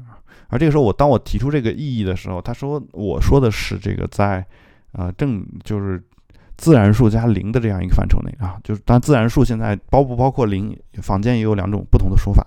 [0.50, 4.46] 而这个时候，我当我提出这个意义的时候，他说我说的是这个在
[4.92, 6.02] 呃正就是
[6.58, 12.46] 自然数加零的这样一个范畴内啊，就是当然自然数现在包不包括零，坊间也有两种不同的说法。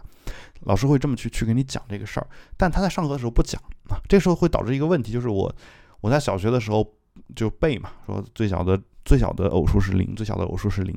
[0.61, 5.53] 老师会这么去去给你讲这个事儿，但他在上课的时候不讲啊，这时候会导致一个问题，就是我
[6.01, 6.87] 我在小学的时候
[7.35, 10.95] 就背嘛，说最小的最小的偶数是零，最小的偶数是零，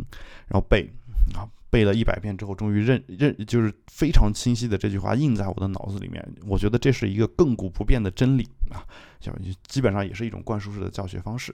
[0.48, 0.92] 然后背
[1.34, 1.50] 啊。
[1.68, 6.26] 背了一百遍之后，终于认认就是非常清晰的这句话印在我的脑子里面。
[6.48, 8.80] 我觉得这是一个亘古不变的真理啊，
[9.20, 9.30] 就
[9.68, 11.54] 基本上也是一种灌输式的教学方式。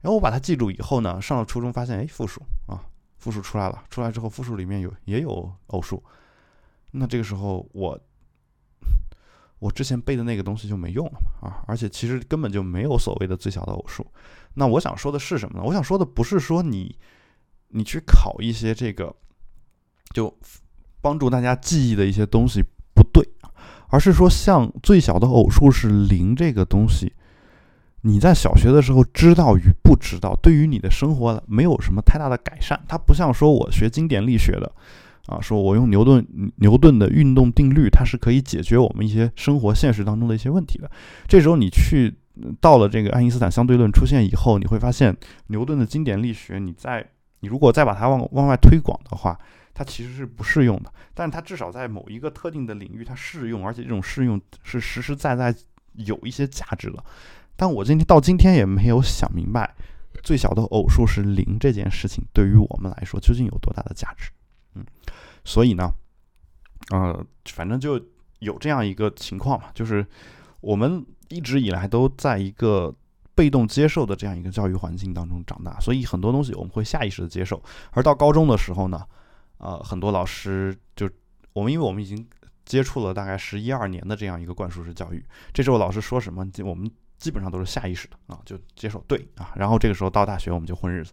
[0.00, 2.80] 然后我把它记住以后呢，上了初中发现，哎，复数啊，
[3.16, 3.82] 复数出来了。
[3.90, 6.00] 出来之后，复数里面有也有偶数。
[6.92, 8.00] 那这个时候我
[9.58, 11.64] 我之前背的那个东西就没用了啊！
[11.66, 14.06] 而且其实根本就没有所谓的最小的偶数。
[14.54, 15.64] 那我想说的是什么呢？
[15.66, 16.96] 我想说的不是说你
[17.68, 19.14] 你去考一些这个。
[20.14, 20.34] 就
[21.02, 23.22] 帮助大家记忆的一些东西不对
[23.88, 27.12] 而是说像最小的偶数是零这个东西，
[28.00, 32.82] 你在小学的时候知道与不知道，对于你的生活没有什么太大的改善。
[32.88, 34.72] 它不像说我学经典力学的，
[35.26, 36.26] 啊，说我用牛顿
[36.56, 40.90] 牛顿的运动定律，它是可以解决我们一些生活现实当中的一些问题的。
[41.26, 42.14] 这时候你去
[42.62, 45.14] 到了这个爱因斯坦相对论出现以后，你会发现
[45.48, 47.06] 牛顿的经典力学，你在
[47.40, 49.38] 你如果再把它往往外推广的话。
[49.74, 55.54] 它其实是不适用的，但是它至少在某一个特定的领域它适用，而且这种适用是实实在在
[55.92, 57.04] 有一些价值的。
[57.54, 59.72] 但我今天到今天也没有想明白，
[60.24, 64.32] 最小的偶数是零这件事情对于我们来说究竟有多大的价值？
[64.74, 64.84] 嗯，
[65.44, 65.92] 所以呢，
[66.90, 68.04] 呃，反正就
[68.40, 70.04] 有这样一个情况嘛，就是
[70.60, 72.92] 我们一直以来都在一个
[73.38, 79.06] 被动接受的这样一个教育环境当中长大，所以很多东西我们会下意识的接受，而到高中的时候呢？
[79.58, 81.08] 呃，很多老师就
[81.52, 82.26] 我们，因为我们已经
[82.64, 89.52] 接触了大概十一二年的这样一个灌输式教育，这时候老师说什么，我们基本上都是下意识的啊，就接受对啊。
[89.54, 91.12] 然后这个时候到大学我们就混日子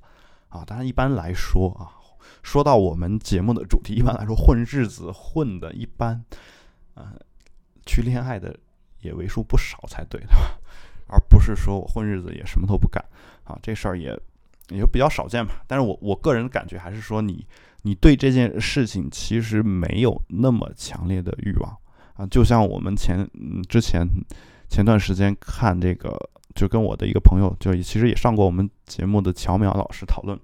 [0.50, 0.66] 啊。
[0.66, 1.94] 当然一般来说啊，
[2.42, 6.24] 说到我们节目的主题，一般来说混日子混的一般，
[6.96, 7.14] 啊，
[7.86, 8.56] 去恋爱的
[9.00, 10.60] 也为数不少才对，对吧？
[11.08, 13.04] 而不是说我混日子也什么都不干
[13.44, 14.18] 啊，这事儿也
[14.70, 15.64] 也就比较少见吧。
[15.68, 17.46] 但是我我个人感觉还是说你。
[17.88, 21.78] 你对这件事情其实没有那么强烈的欲望
[22.16, 24.04] 啊，就像我们前嗯之前
[24.68, 26.18] 前段时间看这个，
[26.56, 30.36] 就跟我的一个朋友，就其实也上过我们节目的乔淼老师讨论，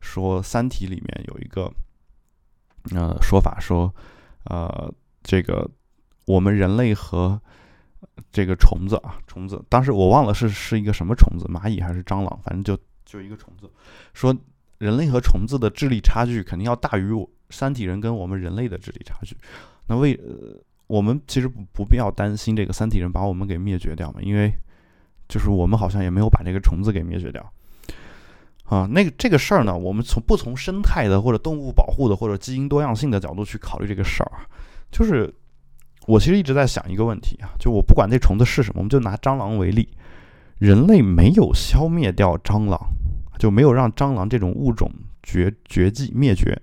[0.00, 1.72] 说《三体》里面有一个
[2.96, 3.94] 呃说法，说
[4.46, 5.70] 呃这个
[6.26, 7.40] 我们人类和
[8.32, 13.70] 这个虫子啊虫子，当时我忘了是是一个什么虫子，蚂蚁还是蟑螂，反正就就一个虫子，
[14.14, 14.36] 说。
[14.78, 17.10] 人类和虫子的智力差距肯定要大于
[17.50, 19.36] 三体人跟我们人类的智力差距。
[19.88, 24.52] 那为呃，我们其实不不必要担心这个三体人把我们给灭绝掉嘛，因为
[25.28, 27.52] 就是我们好像也没有把这个虫子给灭绝掉。
[28.66, 34.46] 啊，那个这个事儿呢，我们从不从生态的或者动物保护的或者基因多样性的角度去考虑这个事儿，
[34.92, 35.34] 就是
[36.08, 39.88] 我其实一直在想一个问题啊，就我不管这虫子是什么，我们就拿蟑螂为例，
[40.58, 42.78] 人类没有消灭掉蟑螂。
[43.38, 44.90] 就没有让蟑螂这种物种
[45.22, 46.60] 绝绝迹灭绝，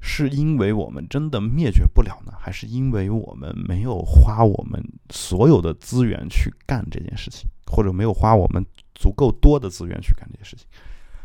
[0.00, 10.66] 是因为我们真的灭绝不了呢，还是因为我们没有花我们所有的资源去干这件事情，或者没有花我们足够多的资源去干这件事情？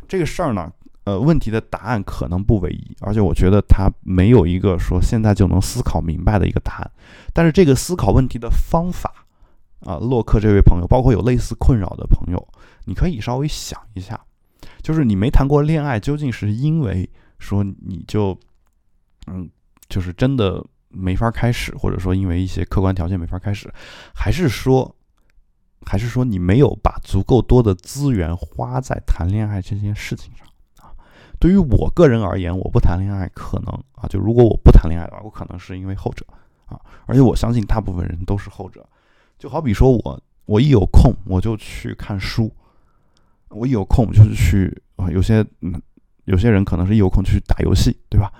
[0.08, 0.72] 这个事儿呢，
[1.06, 6.92] 呃，问题的答案可能不唯一，而且我觉得它没有一个说现在就能思考明白的一个答案。
[7.32, 9.14] 但是这个思考问题的方法，
[9.82, 12.48] 啊，洛克这位朋友，包括有类似困扰的朋友。
[12.86, 14.20] 你可以稍微想一下，
[14.82, 18.36] 就是你没谈过恋爱，究竟是因为说你就，
[19.28, 19.48] 嗯，
[19.88, 23.72] 就是真的没法开始，或者说因为一些客观条件没法开始，
[24.14, 24.96] 还是说，
[25.86, 30.45] 还是说你没有把足够多的资源花在谈恋爱这件事情上？
[31.46, 36.26] 对于我个人而言，我不谈恋爱，可能啊，就如果我不谈恋爱的话，我可能是因为后者
[36.66, 38.84] 啊，而且我相信大部分人都是后者。
[39.38, 42.52] 就好比说我，我一有空我就去看书。
[43.50, 45.80] 我一有空就是去啊，有些嗯，
[46.24, 48.34] 有些人可能是一有空去打游戏，对吧？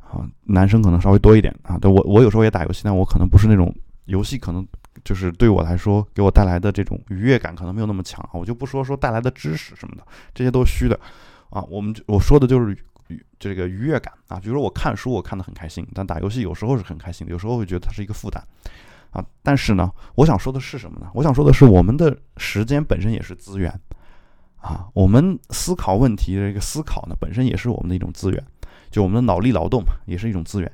[0.00, 1.76] 啊，男生可能稍微多一点啊。
[1.76, 3.70] 对我，我有时候也打游戏，但我可能不是那种
[4.06, 4.66] 游戏，可能
[5.04, 8.40] 就是对我来说给我带来的这种愉悦感可能没有那么强啊。
[8.40, 10.98] 我就不说说带来的知识什么的，这些都虚的
[11.52, 11.62] 啊。
[11.70, 12.76] 我们我说的就是
[13.38, 14.40] 这个愉悦感啊。
[14.40, 18.42] 比如说我看书，我看得很开心，但打游戏有时候是很开心，有时候会觉得它是一个负担
[19.10, 19.24] 啊。
[19.42, 21.08] 但是呢，我想说的是什么呢？
[21.14, 23.72] 我想说的是，我们的时间本身也是资源
[24.56, 24.88] 啊。
[24.94, 28.44] 我们思考问题的这个思考呢，本身也是我们的一种资源，
[28.90, 30.72] 就我们的脑力劳动嘛，也是一种资源。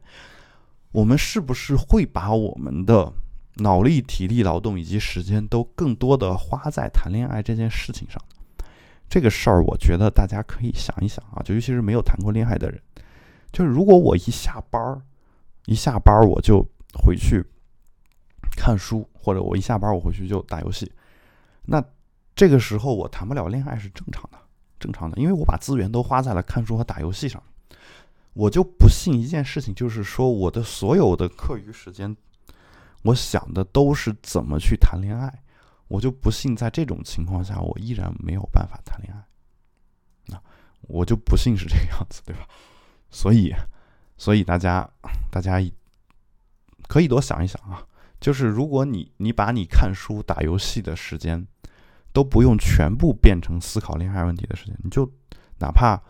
[0.90, 3.12] 我们是不是会把我们的
[3.56, 8.18] 脑力、体力劳动以及时间都更多的花在谈恋爱这件事情上？
[9.08, 12.80] 这个事儿，我觉得大家可以想一想啊，就尤其是没有谈过恋爱的人，
[13.50, 15.00] 就是如果我一下班儿，
[15.66, 17.44] 一下班儿我就回去
[18.56, 20.92] 看书，或者我一下班我回去就打游戏，
[21.64, 21.82] 那
[22.34, 24.38] 这个时候我谈不了恋爱是正常的，
[24.78, 27.42] 正常的，因为我把资源都花在了看书和打游戏上。
[28.34, 32.16] 我就不信一件事情，就是说我的所有的课余时间，
[33.02, 35.42] 我想的都是怎么去谈恋爱。
[35.88, 39.24] 我就不信，在这种情况下，我依然没有办法谈恋爱。
[40.26, 40.40] 那
[40.82, 42.46] 我就不信是这个样子，对吧？
[43.10, 43.52] 所以，
[44.16, 44.88] 所以大家，
[45.30, 45.58] 大家
[46.86, 47.84] 可以多想一想啊。
[48.20, 51.46] 就是如果你你把你看书、打游戏的时间
[52.12, 55.10] 都不用全部变成思考恋爱问题的时间，你就
[55.60, 56.02] 哪怕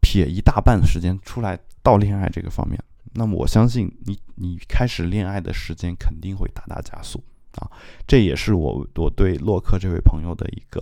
[0.00, 7.22] 撇一大半时间出来到恋爱这个方面，那么我相信你，你开始恋爱的时间肯定会大大加速。
[7.56, 7.68] 啊，
[8.06, 10.80] 这也是我我对洛克这位朋友的一个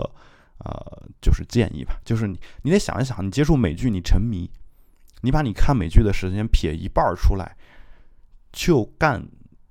[0.59, 4.51] 呃，就是建议吧，就是你你得想一想，你接触美剧，你沉迷，
[5.23, 7.57] 你把你看美剧的时间撇一半出来，
[8.53, 9.27] 就干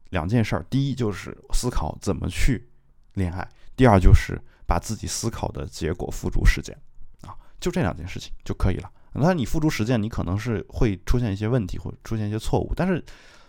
[0.10, 2.67] 两件事儿，第一就是思考怎么去
[3.13, 6.75] 恋爱，第二就是把自己思考的结果付诸实践，
[7.21, 8.91] 啊，就这两件事情就可以了。
[9.13, 13.03] 那你付诸实践，你可能是会出现一些问题，或者出现一些错误，但是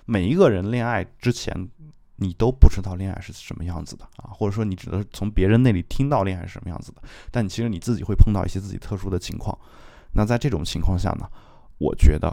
[0.04, 1.68] 每一个人恋爱之前。
[2.20, 9.56] 你都不知道恋爱是什么样子的啊，或者说你只能从别人那里听到恋爱是什么样子的，但其实你自己会碰到一些自己特殊的情况。
[10.12, 11.28] 那在这种情况下呢，
[11.78, 12.28] 我觉得，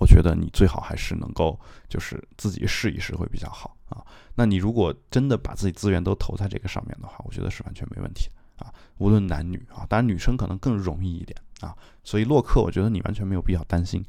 [0.00, 4.02] 我觉得你最好还是能够就是自己试一试会比较好啊。
[4.34, 8.72] 那你如果真的把自己资源都投在这个上面的话，我觉得是完全没问题的啊。
[8.96, 11.76] 无论男女啊，当然女生可能更容易一点啊。
[12.02, 14.02] 所以洛克，我觉得你完全没有必要担心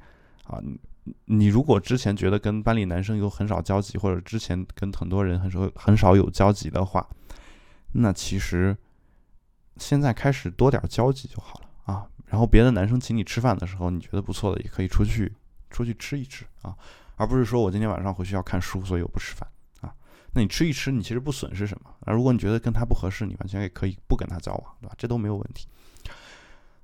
[0.46, 0.62] 啊。
[1.26, 7.08] 你如果之前觉得跟班里男生有很少交集，或者之前跟很多人很少很少有交集的话，
[7.94, 8.76] 那其实
[9.78, 12.08] 现在开始多点交集就好了啊。
[12.26, 15.32] 然后别的男生请你吃饭的时候，你觉得不错的也可以出去
[15.70, 16.76] 出去吃一吃啊，
[17.16, 19.48] 而不是说我今天晚上回去要看书，所以我不吃饭
[19.82, 19.94] 啊。
[20.34, 22.14] 那你吃一吃，你其实不损失什么啊。
[22.14, 24.96] 如果你觉得跟他不合适，你完全也可以不跟他交往，对吧？
[24.98, 25.68] 这都没有问题。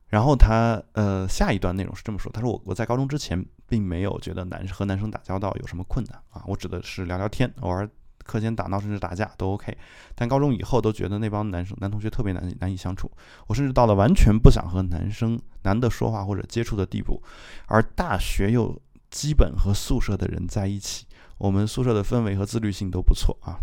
[0.07, 7.87] 然后他呃下一段内容是这么说，他说我我在高中之前并没有觉得男生和男生打交道有什么困难啊，我指的是聊聊天，偶尔
[8.25, 9.77] 课间打闹甚至打架都 OK，
[10.15, 13.09] 但高中以后都觉得那帮男生男同学特别难难以相处，
[13.47, 17.21] 我甚至到了完全不想和男生男的说话或者接触的地步，
[17.67, 18.79] 而大学又
[19.09, 21.05] 基本和宿舍的人在一起，
[21.37, 23.57] 我们宿舍的氛围和自律性都不错啊，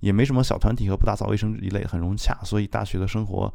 [0.00, 3.52] 也没什么小团体和不打扫卫生一类很融洽，所以大学的生活。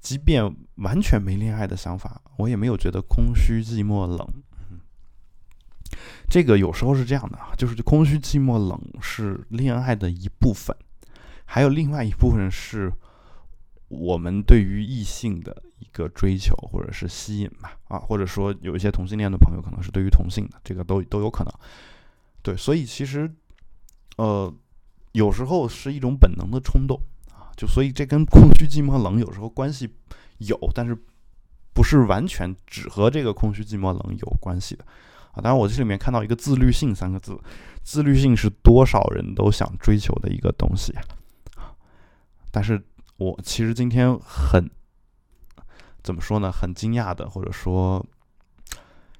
[0.00, 0.42] 即便
[0.78, 4.28] 完全没恋爱的想法，我也没有觉得空虚、寂寞、冷。
[6.28, 10.76] 这个有时候是这样的啊，就是空虚、寂寞、冷是恋爱的一部分，
[11.44, 12.92] 还有另外一部分是
[13.88, 21.52] 我们对于异性的一个追求或者是吸引吧，啊，或者说有一些同性恋的朋友可能是对于同性的，这个都都有可能。
[22.42, 23.30] 对，所以其实，
[24.16, 24.52] 呃，
[25.12, 26.98] 有时候是一种本能的冲动
[27.30, 27.52] 啊。
[27.56, 29.88] 就所以这跟空虚、寂寞、冷有时候关系
[30.38, 30.96] 有，但是
[31.74, 34.84] 不是完全只和这个空虚、寂寞、冷有关系的
[35.32, 35.42] 啊。
[35.42, 37.38] 当然，我这里面看到一个自律性三个字，
[37.82, 41.02] 自律性是多少人都想追求的一个东西啊。
[42.50, 42.82] 但是
[43.16, 44.70] 我其实今天很
[46.02, 46.50] 怎么说呢？
[46.50, 48.04] 很惊讶的，或者说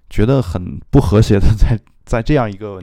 [0.08, 2.82] 觉得很不和谐的， 在在这样一个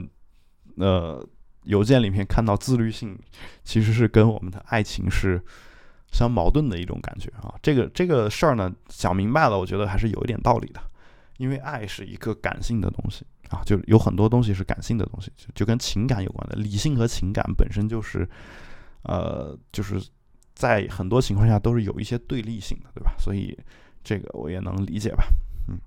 [0.77, 1.27] 呃。
[1.63, 3.19] 邮件里面看到自律性，
[3.63, 5.39] 其实是跟我们的爱情是
[6.11, 7.53] 相矛盾的一种感觉啊。
[7.61, 10.81] 这个这个事儿呢，想明白了，我觉得还是有一点道理的。
[11.39, 16.55] 因为爱是一个感性的东西啊，就有很多东西是感性的东西，就就跟情感有关的。
[16.55, 18.29] 理性和情感本身就是，
[19.01, 19.99] 呃，就是
[20.53, 23.15] 在很多情况下都是有一些对立性的，对吧？
[23.17, 23.57] 所以
[24.03, 25.23] 这个我也能理解吧，
[25.67, 25.79] 嗯。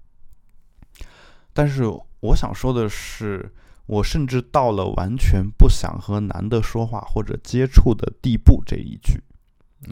[1.52, 1.84] 但是
[2.20, 3.52] 我想说的是。
[3.86, 9.20] 我甚至到了完全不想和男的说话或者接触的地步这一句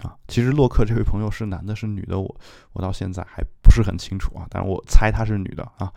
[0.01, 2.41] 啊，其实洛克这位朋友是男的，是女的，我
[2.73, 5.93] 我到现在还不是很清楚啊，但是我猜她是女的啊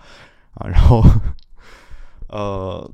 [0.53, 1.01] 啊，然后
[2.30, 2.88] 呃，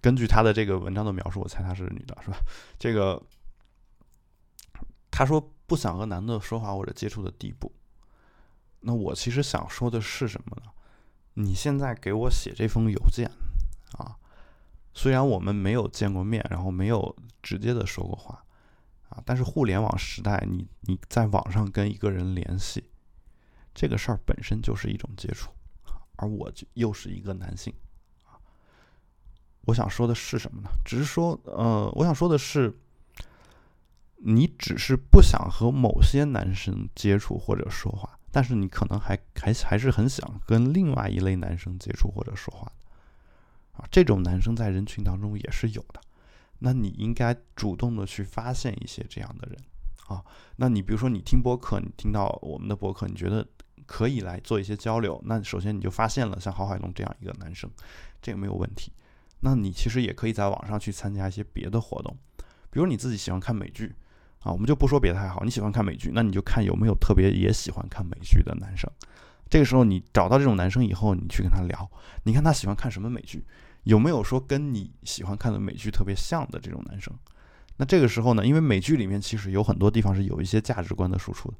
[0.00, 2.36] 根据她的这个文章的描述，我猜她是女的，是吧？
[2.80, 3.22] 这个
[5.08, 7.72] 她说不想和男的说话或者接触的地步，
[8.80, 10.72] 那我其实想说的是什么呢？
[11.34, 13.30] 你现在给我写这封邮件
[13.92, 14.18] 啊，
[14.92, 18.44] 虽然我们没有见过面，然后没有直接的说过话
[19.10, 22.90] 啊，但是互联网时代，你你在网上跟一个人联系，
[23.78, 25.52] 这个事儿本身就是一种接触，
[26.16, 27.72] 而我就又是一个男性
[28.24, 28.34] 啊，
[29.66, 30.68] 我想说的是什么呢？
[30.84, 32.76] 只是说，呃，我想说的是。
[34.20, 42.66] 你只是不想和某些男生接触或者说话，但是你可能还还还是很想跟另外一类男生接触或者说话
[43.74, 46.00] 啊，这种男生在人群当中也是有的。
[46.58, 49.56] 那你应该主动的去发现一些这样的人
[50.08, 50.24] 啊。
[50.56, 53.46] 那你比如说你听播客，你听到我们的播客，你觉得
[53.88, 57.68] 可以来做一些交流，那首先你就发现了像郝海龙这样一个男生，
[58.22, 58.92] 这个没有问题。
[59.40, 62.16] 那你其实也可以在网上去参加一些别的活动，
[62.70, 63.96] 比如你自己喜欢看美剧。
[64.40, 68.88] 啊，我们就不说别的还好，你喜欢看美剧，那你就看有没有特别也喜欢看美剧的男生。
[69.50, 71.90] 这个时候你找到这种男生以后，你去跟他聊，
[72.22, 73.44] 你看他喜欢看什么美剧，
[73.82, 77.12] 有没有说跟你喜欢看的美剧特别像的这种男生？
[77.78, 81.56] 那这个时候呢，因为美剧里面其实有很多地方是有一些价值观的输出的，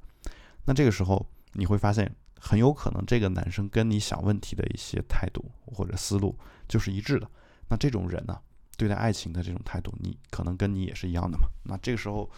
[0.64, 1.26] 那这个时候
[1.59, 6.38] 你会发现，很有可能这个男生跟你想问题的一些态度或者思路
[6.68, 7.28] 就是一致的。
[7.68, 8.38] 那这种人呢？
[8.78, 11.48] 对待爱情的这种态度，你可能跟你也是一样的嘛？
[11.64, 12.30] 那这个时候，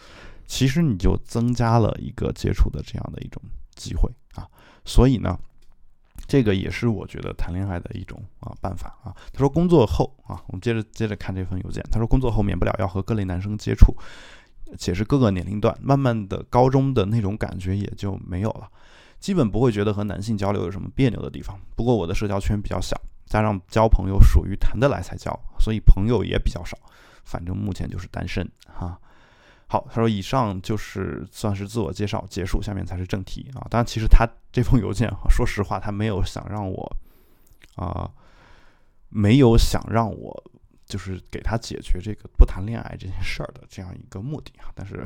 [0.47, 3.39] 其实你就增加了一个接触的这样的一种
[3.75, 4.49] 机会啊。
[4.83, 5.39] 所以呢，
[6.25, 9.15] 这个也是我觉得谈恋爱的一种啊办法啊。
[9.31, 11.83] 他说工作后啊，我们接着接着看这份邮件。
[11.91, 13.95] 他说工作后免不了要和各类男生接触，
[14.79, 18.67] 且是各个年龄段，慢慢的高中的那种感觉也就没有了，
[19.21, 21.57] 基本不会觉得和男性交流有什么别扭的地方。
[21.77, 22.99] 不过我的社交圈比较小。
[23.27, 26.77] 加上交朋友属于谈得来才交，所以朋友也比较少。
[27.23, 28.99] 反正目前就是单身哈。
[29.67, 33.63] 好，他说以上就是算是自我介绍结束，下面才是正题啊。
[33.69, 36.97] 当然，其实他这封邮件， 说实话，他没有想让我
[37.75, 38.11] 啊，
[39.07, 40.43] 没有想让我
[40.85, 44.67] 就是给他解决这个不谈恋爱这件事儿的这样一个目的啊。
[44.75, 45.05] 但是。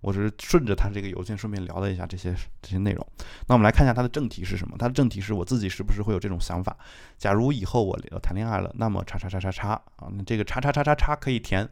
[0.00, 3.06] 我只是顺着他这个邮件顺便聊了一下这些这些内容。
[3.46, 4.76] 那我们来看一下他的正题是什么？
[4.78, 6.76] 他的正题是我自己是不是会有这种想法？
[7.18, 11.68] 假如以后我谈恋爱了，那么叉叉叉叉叉啊，那这个叉叉叉叉叉可以填，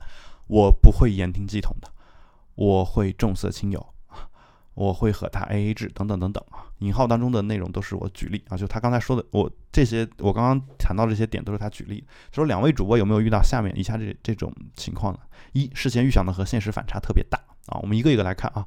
[0.47, 1.91] 我不会言听计从的，
[2.55, 3.95] 我会重色轻友，
[4.75, 6.69] 我会和他 A A 制等等等等啊。
[6.81, 12.07] 引号当中的内容都是我举例啊，就他刚才说的，我这些我刚刚谈到这些点都是他举例。
[12.31, 15.21] 说两位主播有没有遇到下面以下这这种情况呢？
[15.53, 17.41] 一，事先预想的和现实反差特别大。
[17.69, 18.67] 啊，我们一个一个来看啊。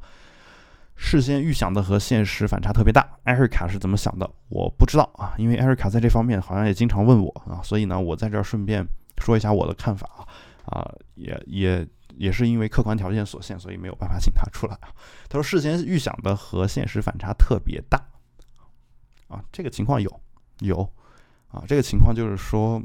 [0.95, 4.29] 事先预想的和现实反差特别大，艾瑞卡是怎么想的？
[4.49, 8.85] 我不知道啊，因为艾瑞卡在这方面好像也经常问我啊，所以呢，我在这儿顺便
[9.17, 10.21] 说一下我的看法啊。
[10.65, 14.93] 啊，也也也是因为客观条件所限，所以没有办法请他出来啊。
[15.27, 17.99] 他说事先预想的和现实反差特别大
[19.27, 20.21] 啊，这个情况有
[20.59, 20.87] 有
[21.47, 22.79] 啊，这个情况就是说，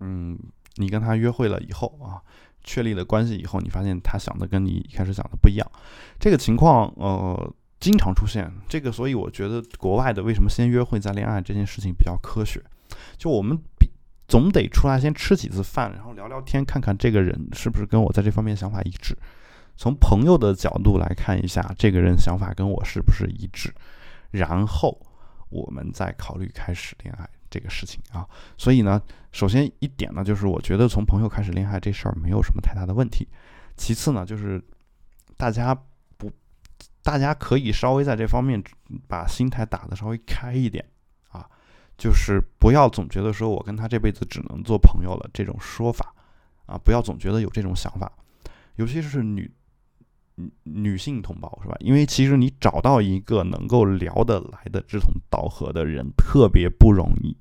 [0.00, 0.38] 嗯，
[0.74, 2.20] 你跟他约会了以后啊。
[2.64, 5.70] 确立了关系以后，你发现他想的跟你一开始想的不一样，
[6.18, 8.50] 这个情况呃经常出现。
[8.68, 12.62] 这个所以我觉得国外的为什么先约会再恋爱这件事情比较科学。
[13.16, 13.90] 就我们比
[14.28, 19.16] 总得出来先吃几次饭，然后聊聊天，看看这个人是不是跟我在这方面想法一致。
[19.76, 23.72] 从朋友的角度来看一下，这个人想法跟我是不是一致，
[24.30, 25.00] 然后
[25.48, 27.28] 我们再考虑开始恋爱。
[27.52, 28.26] 这个事情啊，
[28.56, 29.00] 所以呢，
[29.30, 33.28] 首先一点呢，就是我觉得从朋友开始恋爱这事儿没有什么太大的问题。
[33.76, 34.62] 其次呢，就是
[35.36, 35.74] 大家
[36.16, 36.32] 不，
[37.02, 38.62] 大家可以稍微在这方面
[39.06, 40.82] 把心态打得稍微开一点
[41.30, 41.46] 啊，
[41.98, 46.14] 就是不要总觉得说我跟他这辈子只能做朋友了这种说法
[46.64, 48.10] 啊，不要总觉得有这种想法，
[48.76, 49.50] 尤其是女
[50.36, 51.76] 女女性同胞是吧？
[51.80, 57.36] 因为其实你找到一个能够聊得来的志同道合的人特别不容易。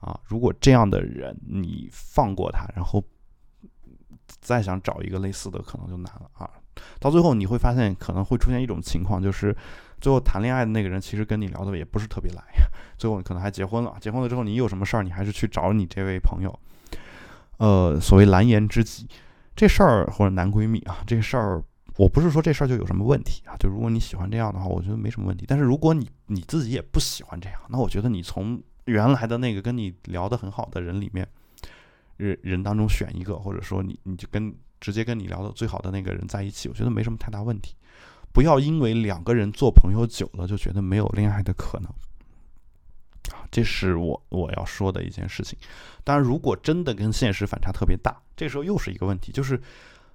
[0.00, 3.00] 啊，如果这样的人你放过他，然后
[4.40, 6.50] 再想找一个类似的，可能就难了啊。
[6.98, 9.56] 到最后你会发现，可能会出现一种情况，就是
[10.00, 12.42] 最后谈恋爱的那个人其实跟你聊的也不是特别来，
[12.98, 13.96] 最后可能还结婚了。
[14.00, 16.58] 结婚了之后，你有什么事儿，你还是去找你这位朋友。
[17.58, 19.08] 呃，所谓蓝颜知己
[19.54, 21.62] 这事儿或者男闺蜜啊，这事儿
[21.96, 23.56] 我不是说这事儿就有什么问题啊。
[23.58, 25.44] 就如果你喜欢这样的话，我觉得没什么问题。
[25.46, 31.26] 但是如果你你自己也不喜欢这样，那我觉得你从原来的那个跟你聊得很好的人里面，
[32.16, 37.74] 人人当中选一个，或者说你你就跟直接跟你聊的最好的那个人在一起，我觉得没什么太大问题。
[38.32, 41.88] 不要因为两个人做朋友久了就觉得没有恋爱的可能
[43.30, 45.58] 啊，这是我我要说的一件事情。
[46.02, 49.60] 当然，如果真的跟现实反差特别大，这时候又是一个问题，就是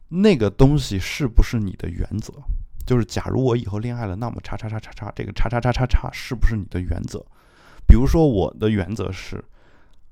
[0.09, 2.33] 那个东西是不是你的原则？
[2.85, 7.19] 就是假如我以后恋爱了，那么叉叉叉叉叉，这个叉叉叉叉叉是不是你的原则？
[7.85, 9.43] 比如说我的原则是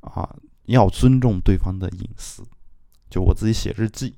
[0.02, 0.36] 啊，
[0.66, 2.44] 要尊重对方的隐私。
[3.10, 4.16] 就我自己写日记，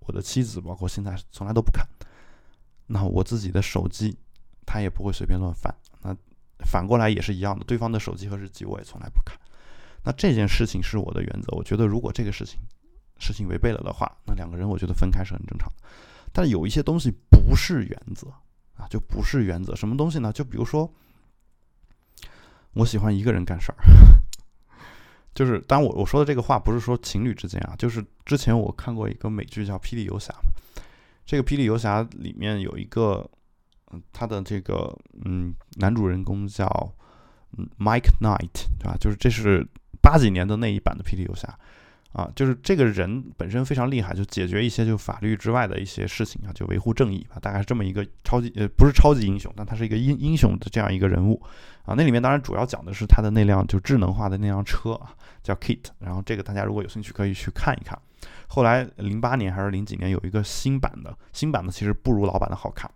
[0.00, 1.84] 我的妻子包括现在从来都不看。
[2.86, 4.16] 那我自己的手机，
[4.64, 5.74] 他也不会随便乱翻。
[6.02, 6.16] 那
[6.64, 9.36] 反过来也是一样的，对方的手机和日记我也从来不看。
[10.04, 11.48] 那这件事情是我的原则。
[11.56, 12.60] 我觉得如果这个事情
[13.18, 15.70] 事情违背了的话，那两个人我觉得分开是很正常。
[16.32, 18.28] 但是有一些东西不是原则
[18.76, 19.74] 啊，就不是原则。
[19.74, 20.32] 什么东西呢？
[20.32, 20.92] 就比如说，
[22.74, 23.78] 我喜欢一个人干事儿。
[25.34, 30.32] 就是，当我我说的这个话不是说情侣之间啊，就是之前我看过一个美剧叫《霹雳游侠》，
[31.24, 33.28] 这个《霹雳游侠》里面有一个，
[33.92, 36.66] 嗯，他的这个嗯男主人公叫
[37.56, 38.96] 嗯 Mike Knight，对吧？
[38.98, 39.66] 就是这是
[40.02, 41.46] 八几年的那一版的《霹雳游侠》。
[42.18, 51.40] 啊，就是这个人本身非常厉害，就解决一些就法律之外的一些事情啊，就维护正义啊，大概是这么一个超级呃不是超级英雄，但他是一个英英雄的这样一个人物
[51.84, 51.94] 啊。
[51.96, 55.14] 那里面当然主要讲的是他的那辆就智能化的那辆车啊，
[55.44, 55.84] 叫 Kit。
[56.00, 57.96] 然后这个大家如果有兴趣可以去看一看。
[58.48, 62.90] 后来零八年还是零几年有一个新版的，新版的其实不如老版的好看。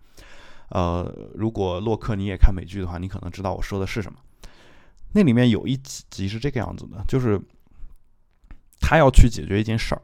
[0.67, 4.19] 呃，如果洛克你也看美剧的话，你可能知道我说的是什么。
[5.13, 7.39] 那里面有一集是这个样子的，就是。
[8.85, 10.01] 他要去解决一件事儿，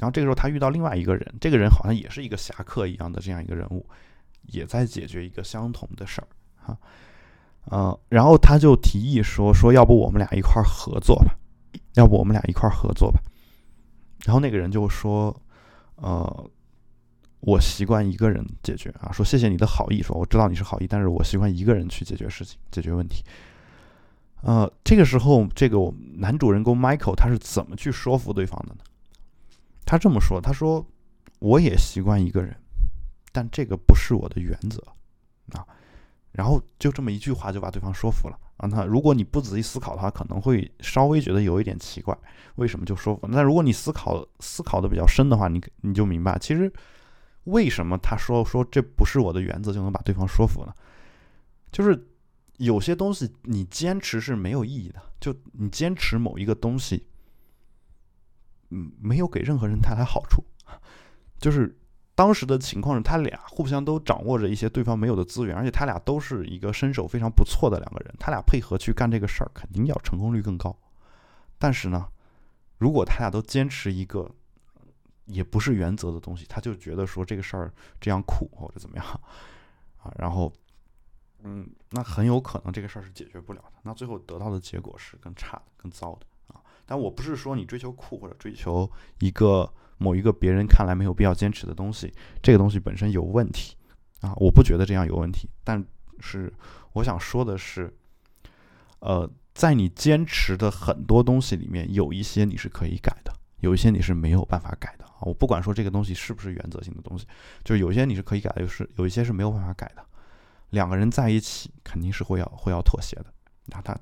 [0.00, 3.86] 然后这个时候他遇到另外一个人，这个人好像也是一个侠客一样的这样一个人物，
[4.46, 6.26] 也在解决一个相同的事儿，
[6.56, 6.78] 哈，
[7.66, 11.36] 呃，然后他就提议说说要不我们俩一块儿合作吧，
[11.94, 13.20] 要不我们俩一块儿合作吧，
[14.24, 15.38] 然后那个人就说，
[15.96, 16.50] 呃，
[17.40, 23.22] 我习惯一个人解决啊，说谢谢你的好意，说我知道你是好意，但是我习惯一个人去解决事情，解决问题。
[24.42, 25.78] 呃，这个时候，这个
[26.16, 28.80] 男主人公 Michael 他是怎么去说服对方的呢？
[29.86, 30.84] 他这么说：“他说，
[31.38, 32.56] 我也习惯一个人，
[33.30, 34.82] 但这个不是我的原则
[35.52, 35.64] 啊。”
[36.32, 38.66] 然后就这么一句话就把对方说服了啊。
[38.66, 42.16] 那如果你不仔细思考的话，可能会稍微觉得有一点奇怪，
[42.56, 43.28] 为什么就说服？
[43.28, 46.72] 那如果你思考思考的比较深的话，你你就明白，其实
[47.44, 50.72] 为什么他说说这不是我的原则就能把对方说服呢？
[51.70, 52.08] 就是。
[52.62, 57.08] 有些东西你坚持是没有意义的，就你坚持某一个东西，
[58.70, 60.44] 嗯，没有给任何人带来好处。
[61.38, 61.76] 就是
[62.14, 70.78] 当时的情况是，他俩互相都掌握着一些对方没有的资源，而且他俩都是一个身手非常不错的两个人，他俩配合去干这个事儿，肯定要成功率更高。
[71.58, 72.06] 但是呢，
[72.78, 74.30] 如果他俩都坚持一个
[75.24, 79.04] 也不是原则的东西，他就觉得说这个事儿这样苦或者怎么样
[79.96, 80.52] 啊，然后。
[81.44, 83.72] 嗯，那很有可能这个事儿是解决不了的。
[83.82, 86.60] 那最后得到的结果是更差的、更糟的啊！
[86.86, 93.76] 但我不是说你追求酷或者追求一个某一个别人看来没有必要坚持的东西，这个东西本身有问题
[94.20, 94.32] 啊！
[94.36, 95.48] 我不觉得这样有问题。
[95.64, 95.84] 但
[96.20, 96.52] 是
[96.92, 97.92] 我想说的是，
[99.00, 105.22] 呃，在你坚持的很多东西里面，有一些你是可以改的，有一些你是没有办法改的啊！
[105.22, 107.26] 我不管说这个东西是不是原则性的东西，
[107.64, 110.06] 就是有些你是可以改的，就是有一些是没有办法改的。
[110.72, 113.26] 两个人在一起肯定是会要会要妥协的，
[113.66, 113.94] 那他，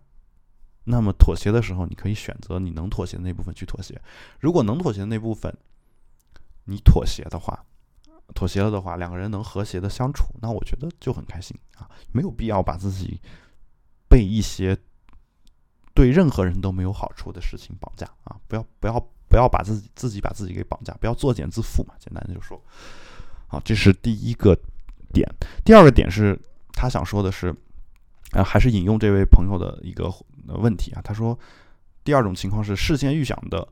[0.84, 4.00] 那么妥协的时候，你可以选择你能妥协的那部分去妥协。
[4.38, 5.52] 如果能妥协的那部分，
[6.66, 7.66] 你妥协的话，
[8.36, 13.20] 妥协了的话，两个人能和谐的相处，那我觉得就很开心啊，没有必要把自己
[14.08, 14.78] 被一些
[15.92, 18.38] 对任何人都没有好处的事情绑架啊！
[18.46, 21.94] 不要不要不要把自己自己把自己给绑架，不要作茧自缚嘛。
[21.98, 22.62] 简单的就说，
[23.48, 24.56] 好，这是第一个
[25.12, 25.28] 点。
[25.64, 26.40] 第二个点是。
[26.80, 27.54] 他想说的是，
[28.32, 30.10] 啊，还是引用这位朋友的一个
[30.46, 31.02] 问题啊。
[31.04, 31.38] 他说，
[32.02, 33.68] 第二种情况是事先预想的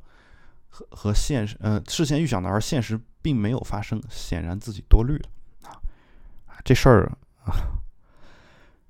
[0.68, 5.30] 和和现实，呃，事先预想的而现实并没有发生，显然自己多虑了
[5.62, 5.80] 啊。
[6.62, 7.10] 这事儿
[7.46, 7.56] 啊，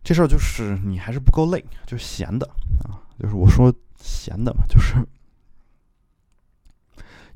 [0.03, 2.45] 这事儿就是你还是不够累，就闲的
[2.83, 2.99] 啊。
[3.21, 4.97] 就是我说闲的嘛，就是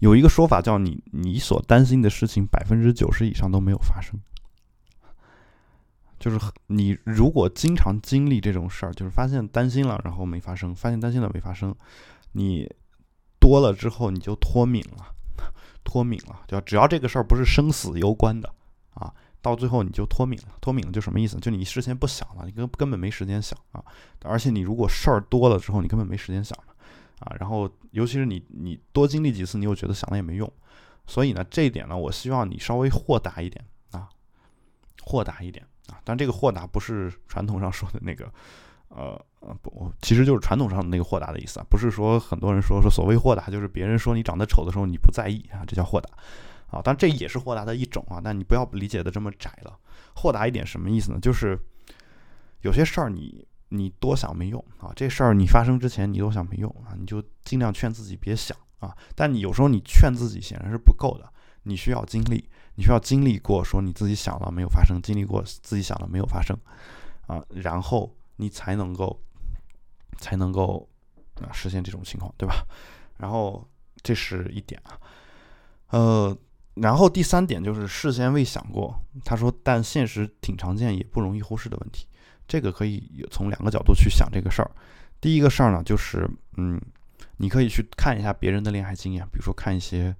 [0.01, 4.19] 有一个说法叫你你所担心的事情百分之九十以上都没有发生。
[6.23, 11.75] 就是你如果经常经历这种事儿，就是发现担心了，然后没发生；发现担心了没发生，
[12.31, 12.65] 你
[13.41, 15.13] 多了之后你就脱敏了，
[15.83, 16.45] 脱敏了。
[16.47, 18.49] 就只要这个事儿不是生死攸关的
[18.95, 20.55] 啊，到最后你就脱敏了。
[20.61, 21.37] 脱敏了就什么意思？
[21.41, 23.85] 就你事先不想了，你根根本没时间想啊。
[24.23, 26.57] 而且你如果事儿多了之后，你根本没时间想
[27.19, 27.35] 啊。
[27.41, 30.49] 然后尤其是你你多经历几次，你又觉得想了也没用。
[31.09, 34.09] 所以呢，这一点呢，我希望你稍微豁达一点啊，
[35.03, 35.67] 豁达一点。
[36.05, 38.33] 但这个豁达不是传统上说的那个，
[38.89, 46.09] 呃呃不，其实就是传统上的那个豁达的意思啊，不是说很多人说说所谓豁达就是别人说你长得丑的时候你不在意啊，这叫豁达
[46.71, 49.79] 啊，但这也是豁达的一种啊，但你不要理解的这么窄了。
[50.15, 51.19] 豁达一点什么意思呢？
[51.21, 51.59] 就是
[52.61, 58.95] 有些事儿你你多想没用啊，这事儿你发生之前你多想没用啊，你就尽量劝自己别想啊。
[59.15, 61.33] 但你有时候你劝自己显然是不够的，
[61.65, 66.57] 你需要经历，你需要经历过说你自己想了没有发生，经历过自己想了没有发生
[67.27, 69.21] 啊，然后你才能够
[70.19, 70.89] 才能够
[71.41, 72.67] 啊实现这种情况，对吧？
[73.19, 73.67] 然后
[74.03, 74.99] 这是一点啊，
[75.91, 76.37] 呃，
[76.75, 82.07] 然后第三点就是事先未想过，他说，但现实挺常见也不容易忽视的问题。
[82.49, 84.71] 这个可以从两个角度去想这个事儿。
[85.21, 86.81] 第一个事儿呢，就是嗯，
[87.37, 90.15] 你可以去看一下别人的恋爱经验，比如说看一些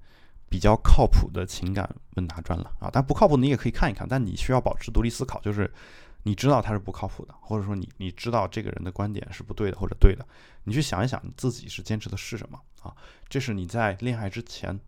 [0.53, 2.87] 比较靠谱的情感问答专栏啊。
[2.93, 5.73] 但不靠谱你也可以看一看，但你需要保持独立思考，就是
[6.21, 10.23] 你知道他是不靠谱的，或者说你你知道这个人的观点是不对的或者对的，
[10.65, 12.95] 你去想一想你自己是坚持的是什么啊？
[13.27, 14.79] 这是你在恋爱之前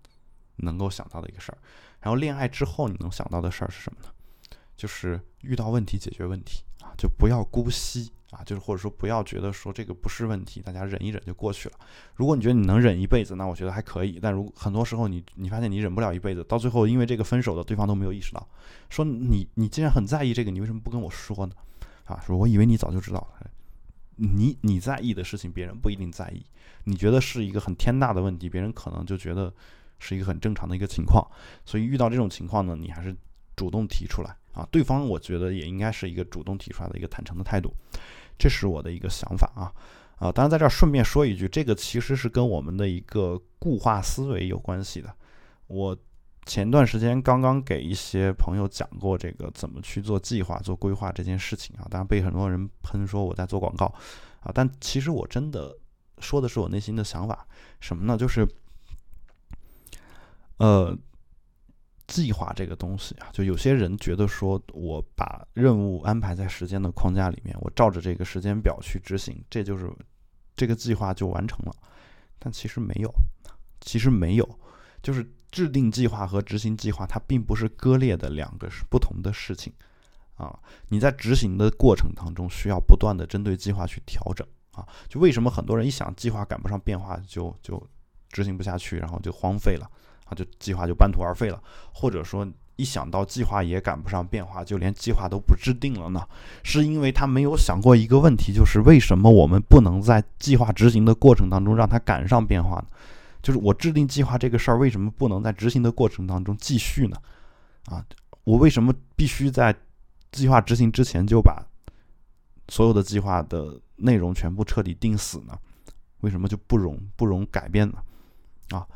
[0.58, 1.58] 能够想到的一个事儿。
[2.00, 4.10] 然后恋爱之后你能想到的事儿是什么呢？
[4.78, 6.62] 就是遇到问题解决问题。
[6.98, 11.76] 就不要姑息啊，就是或者说不要觉得说这个不是问题，大家忍一忍就过去了。
[12.16, 14.20] 如果你觉得你能忍一辈子，那我觉得还可以。
[14.22, 18.48] 但如很多时候你你发现你忍不了一辈子，到最后因为这个分手的对方都没有意识到，
[18.90, 21.54] 说你你既然很在意这个，你为什么不跟我说呢？
[22.06, 23.50] 啊，说我以为你早就知道了。
[24.18, 26.46] 你你在意的事情别人不一定在意，
[26.86, 29.54] 你觉得是一个很天大的问题，别人可能就觉得
[30.00, 31.26] 是一个很正常的一个情况。
[31.66, 33.14] 所以遇到这种情况呢，你还是
[33.56, 34.36] 主动提出来。
[34.56, 37.76] 啊，对方我觉得也应该是一个主动提出来的一个坦诚的态度，
[38.38, 39.68] 这是我的一个想法啊
[40.16, 40.32] 啊！
[40.32, 45.14] 当然在这儿顺便说一句，这个其实是跟我们的一个固化思维有关系的。
[45.68, 45.98] 我
[46.46, 53.94] 前段时间刚刚给一些朋友讲过这个怎么去做计划、做规划这件事情啊，当然被很多人喷说我在做广告
[54.40, 55.78] 啊，但其实我真的
[56.20, 57.46] 说的是我内心的想法，
[57.82, 58.18] 什么呢？
[58.18, 58.48] 就是
[60.60, 60.98] 呃。
[62.08, 69.92] 计划这个东西啊，就有些人觉得说，我把任务安排在时间的框架里面，我照着这个时间表去执行，这就是
[70.56, 71.76] 这个计划就完成了。
[72.38, 73.12] 但其实没有，
[73.82, 74.60] 其实没有，
[75.02, 79.74] 就是制定计划和执行计划，它并不是割裂的两个是不同的事情
[80.36, 80.60] 啊。
[80.90, 84.88] 你在执行的过程当中，需要不断的针对计划去调整啊。
[85.08, 87.82] 就为什么很多人一想计划赶不上变化，就就
[88.30, 89.90] 执行不下去，然后就荒废了。
[90.26, 91.62] 啊，就计划就半途而废了，
[91.94, 96.28] 或者说一想到计划也赶不上变化，就连计划都不制定了呢？
[96.64, 102.88] 是因为他没有想过一个问题，就是为什么我们不能在计划执行的过程当中让它赶上变化呢？
[103.42, 107.16] 就是我制定计划这个事儿，为什么不能在执行的过程当中继续呢？
[107.86, 108.04] 啊，
[108.44, 109.74] 我为什么必须在
[110.32, 111.64] 计划执行之前就把
[112.70, 115.58] 所有的计划的内容全部彻底定死呢？
[116.22, 118.00] 为什么就不容不容改变呢？
[118.72, 118.88] 啊？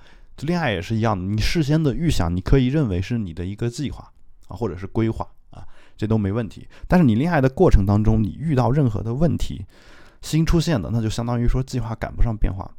[0.46, 4.12] 恋爱也是一样的，你事先的预想，你可以认为是你的一个计划
[4.48, 5.66] 啊，或者是规划啊，
[5.98, 6.68] 这都没问题。
[6.88, 9.66] 但是你恋爱的过程当中，你遇到任何的问题，
[10.22, 12.70] 新出现的，那就相当于说计划赶不上变化。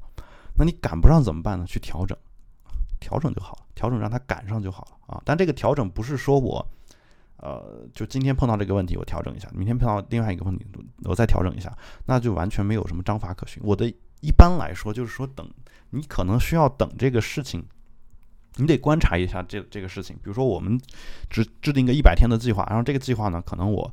[0.57, 1.65] 那你赶不上怎么办呢？
[1.67, 2.17] 去调整，
[2.99, 5.23] 调整就好了，调整让它赶上就好了啊。
[5.25, 6.67] 但这个调整不是说我，
[7.37, 10.67] 呃，就今天碰到这个问题我调整一下，明天碰到另外一个问题
[11.05, 13.63] 我再调整一下，那就完全没有什么章法可循。
[13.65, 13.89] 我的
[14.21, 15.49] 一般来说就是说等。
[15.91, 17.65] 你可能需要等这个事情，
[18.57, 20.17] 你得观察一下这这个事情。
[20.17, 20.81] 比如说，我们
[21.29, 23.93] 制制定个一百天的计划，然后这个计划呢，可能我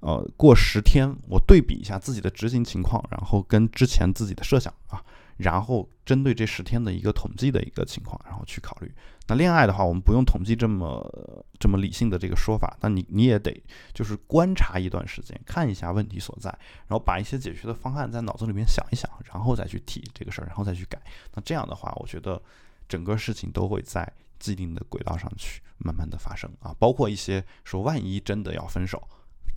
[0.00, 5.02] 呃过十天，我对比一下自己的执行情况，然后跟之前自己的设想啊。
[5.38, 8.92] 然后针对这十天的一个统计的一个情况，然后去考虑。
[9.26, 13.62] 那恋爱的话，我们不用统计这么这么理性的这个说法，那你你也得
[13.92, 16.50] 就是观察一段时间，看一下问题所在，
[16.86, 21.00] 然后把一些解决的方案在脑子里面想一想，然后再去提这个事儿，然后再去改。
[21.34, 22.40] 那这样的话，我觉得
[22.88, 29.06] 整个事情都会在既定的轨道上去慢慢的发生啊，包括一些说万一真的要分手。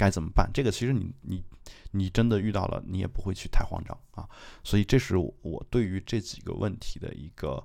[0.01, 0.49] 该怎么办？
[0.51, 1.43] 这个其实你你
[1.91, 4.27] 你真的遇到了，你也不会去太慌张啊。
[4.63, 7.63] 所以这是我对于这几个问题的一个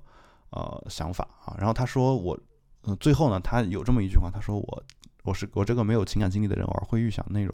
[0.51, 1.55] 呃想法啊。
[1.57, 2.39] 然后他说我，
[2.83, 4.83] 嗯，最后呢，他有这么一句话，他说我
[5.23, 7.51] 我是我这个没有情感经历的人，偶尔会预想内容，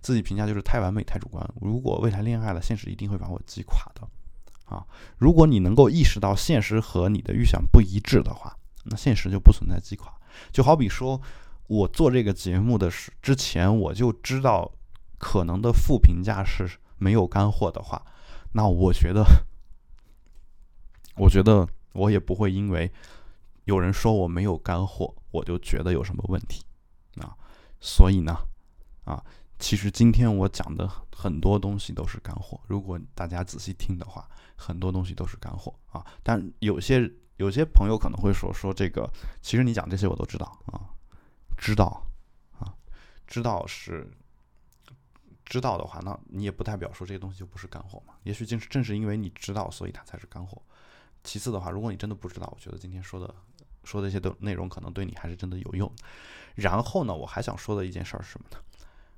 [0.00, 1.48] 自己评价就是太完美太主观。
[1.60, 4.00] 如果未来恋爱了，现实一定会把我击垮的
[4.64, 4.84] 啊。
[5.18, 8.56] 如果你能够意识到现实和你的预想不一致的话，
[8.86, 10.12] 那现实就不存在击垮。
[10.50, 11.20] 就好比说。
[11.68, 14.70] 我做这个节目的时之前，我就知道
[15.18, 18.00] 可能的负评价是没有干货的话，
[18.52, 19.24] 那我觉得，
[21.16, 22.90] 我觉得我也不会因为
[23.64, 26.64] 有人说我没有干货，我就觉得有什么问题
[27.20, 27.36] 啊。
[27.80, 28.36] 所以呢，
[29.04, 29.22] 啊，
[29.58, 36.04] 其实今天我讲的很多东西都是干货，如果大家仔细听的话，很多东西都是干货啊。
[36.22, 39.10] 但有些有些朋友可能会说说这个，
[39.42, 40.94] 其实你讲这些我都知道啊。
[41.56, 42.06] 知道，
[42.58, 42.74] 啊，
[43.26, 44.10] 知道是
[45.44, 48.14] 知道的话，那你也不代表说这些东西就不是干货嘛。
[48.24, 50.60] 也许正是正是因为你知道，所以它才是干货。
[51.24, 53.34] 其次的话，如果你真的不知道，我觉得今天说的
[53.84, 55.90] 说的一些的内容可能对你还是真的有用。
[56.54, 58.58] 然后呢，我还想说的一件事儿是什么呢？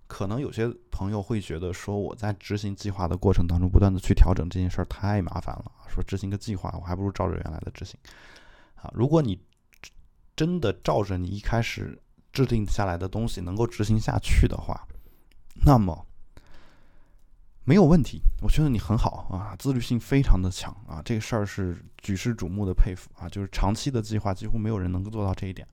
[0.07, 8.01] 可能有些朋友会觉得说，我在执行计划的过程当中不断的去调整这件事儿太麻烦了，说执行个计划，我还不如照着原来的执行。
[8.75, 9.39] 啊，如果你
[10.35, 12.01] 真的照着你一开始
[12.39, 14.87] 制定下来的东西能够执行下去的话，
[15.65, 16.05] 那么。
[17.65, 25.69] 没有问题，我觉得你很好啊，自律性非常的强啊，这个事儿是举世瞩目的佩服啊，就是长期的计划几乎没有人能够做到这一点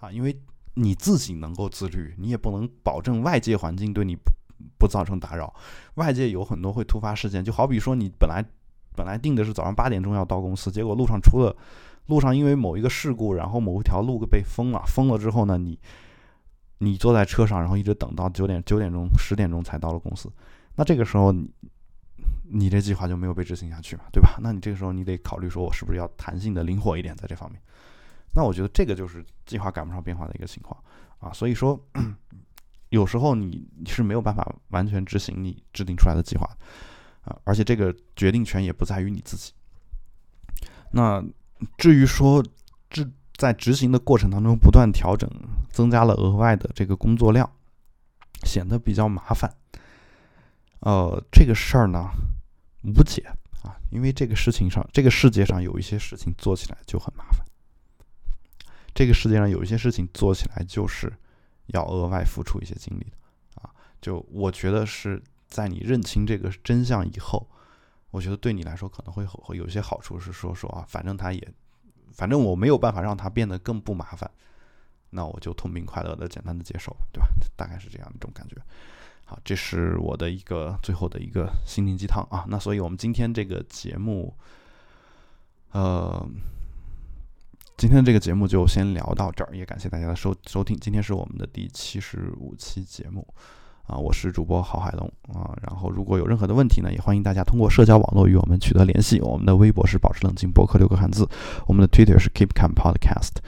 [0.00, 0.36] 啊，因为
[0.74, 4.32] 你自己能够自律，你也不能保证外界环境对你不
[4.78, 5.54] 不造成打扰，
[5.94, 8.44] 外界有很多会突发事件，就好比说你本来
[8.96, 11.56] 本来定的是早上八点钟要到公司，结果路上出了
[12.08, 15.78] 路上因为某一个事故，然后某一条路被封了，封了之后呢，你
[16.78, 20.30] 你坐在车上，然后一直等到九点九点钟十点钟才到了公司。
[20.74, 21.50] 那这个时候，你
[22.50, 24.38] 你这计划就没有被执行下去嘛，对吧？
[24.42, 27.60] 那你这个时候你得考虑说，我是不是要弹性的灵活一点在这方面？
[28.34, 30.78] 那我觉得这个就是计划赶不上变化的一个情况
[31.18, 31.32] 啊。
[31.32, 31.78] 所以说，
[32.90, 36.48] 有时候你是没有办法完全执行你制定出来的计划
[37.22, 39.52] 啊，而且这个决定权也不在于你自己。
[40.92, 41.22] 那
[41.76, 42.44] 至于说
[42.90, 45.30] 执在执行的过程当中不断调整，
[45.70, 47.50] 增加了额外的这个工作量，
[48.44, 49.52] 显得比较麻烦。
[50.80, 52.08] 呃，这个事儿呢，
[52.84, 53.22] 无解
[53.62, 57.44] 啊，因为这个事情上，这个世界上有一些事情做起来就很麻烦。
[58.94, 61.12] 这个世界上有一些事情做起来就是
[61.66, 63.70] 要额外付出一些精力的啊。
[64.00, 67.48] 就我觉得是在你认清这个真相以后，
[68.10, 71.52] 我觉得对你来说可能会会有一些好处，是说说啊，反正他也，
[72.12, 74.30] 反正我没有办法让他变得更不麻烦，
[75.10, 77.28] 那我就痛并快乐的简单的接受，对吧？
[77.56, 78.56] 大概是这样一种感觉。
[79.24, 82.46] 好，这是我的一个最后的一个心灵鸡汤啊。
[82.48, 84.34] 那所以，我们今天这个节目，
[85.72, 86.26] 呃，
[87.76, 90.74] 今天这个节目就先聊到这儿，也感谢大家的收收听。
[90.80, 93.26] 今天是我们的第七十五期节目
[93.88, 95.50] 啊，我是主播郝海龙啊。
[95.62, 99.18] 然后，如果有任何的问题呢，也欢迎大家通过社交网络与我们取得联系。
[99.22, 101.26] 我们的微博是保持冷静博客六个汉字，
[101.66, 103.38] 我们的 Twitter 是 Keep Calm Podcast。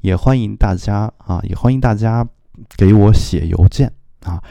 [0.00, 2.26] 也欢迎大家啊，也欢迎大家
[2.78, 3.92] 给我写邮件
[4.24, 4.42] 啊。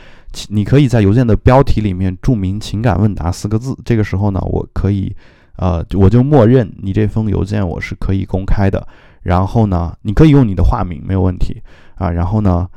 [0.49, 5.15] 你可以在邮件的标题里面注明“情感问答”四个字，这个时候呢，我可以，
[5.55, 8.87] 呃，我就默认你这封邮件我是可以公开的。
[9.23, 11.59] 然后呢，你可以用你的化名，没有问题
[11.95, 12.11] 啊。
[12.11, 12.69] 然后呢，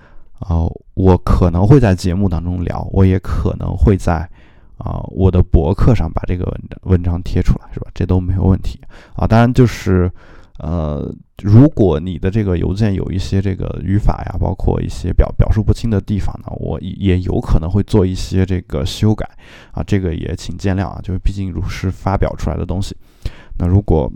[0.48, 4.28] 呃，我可能会在节目当中聊，我也可能会在
[4.78, 7.90] 啊我的博客上把这个文文章贴出来，是吧？
[7.94, 8.80] 这都没有问题
[9.14, 9.26] 啊。
[9.26, 10.10] 当然就是。
[10.58, 11.12] 呃，
[11.42, 19.28] 如果你的这个邮件有一些这个语法呀，包括一些表表述不清的地方呢，我也有可能会做一些这个修改
[19.72, 22.94] 啊，这个也请见谅啊，就是毕竟如是发表出来的东西。
[23.58, 24.12] 那如果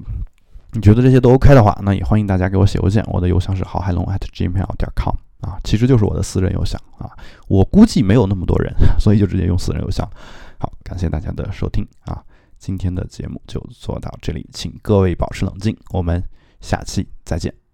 [0.72, 5.16] 你觉得这些都 OK 的话，那也欢迎大家给我写邮件，我的邮箱是郝海龙 at gmail 点 com
[5.46, 7.08] 啊，其实就是我的私人邮箱啊，
[7.46, 10.04] 我估计没有那么多人，所以就直接用私人邮箱。
[10.58, 12.22] 好，感谢大家的收听啊，
[12.58, 16.22] 今天的节目就做到这里，请各位保持冷静，我们。
[16.58, 17.65] 下期再见。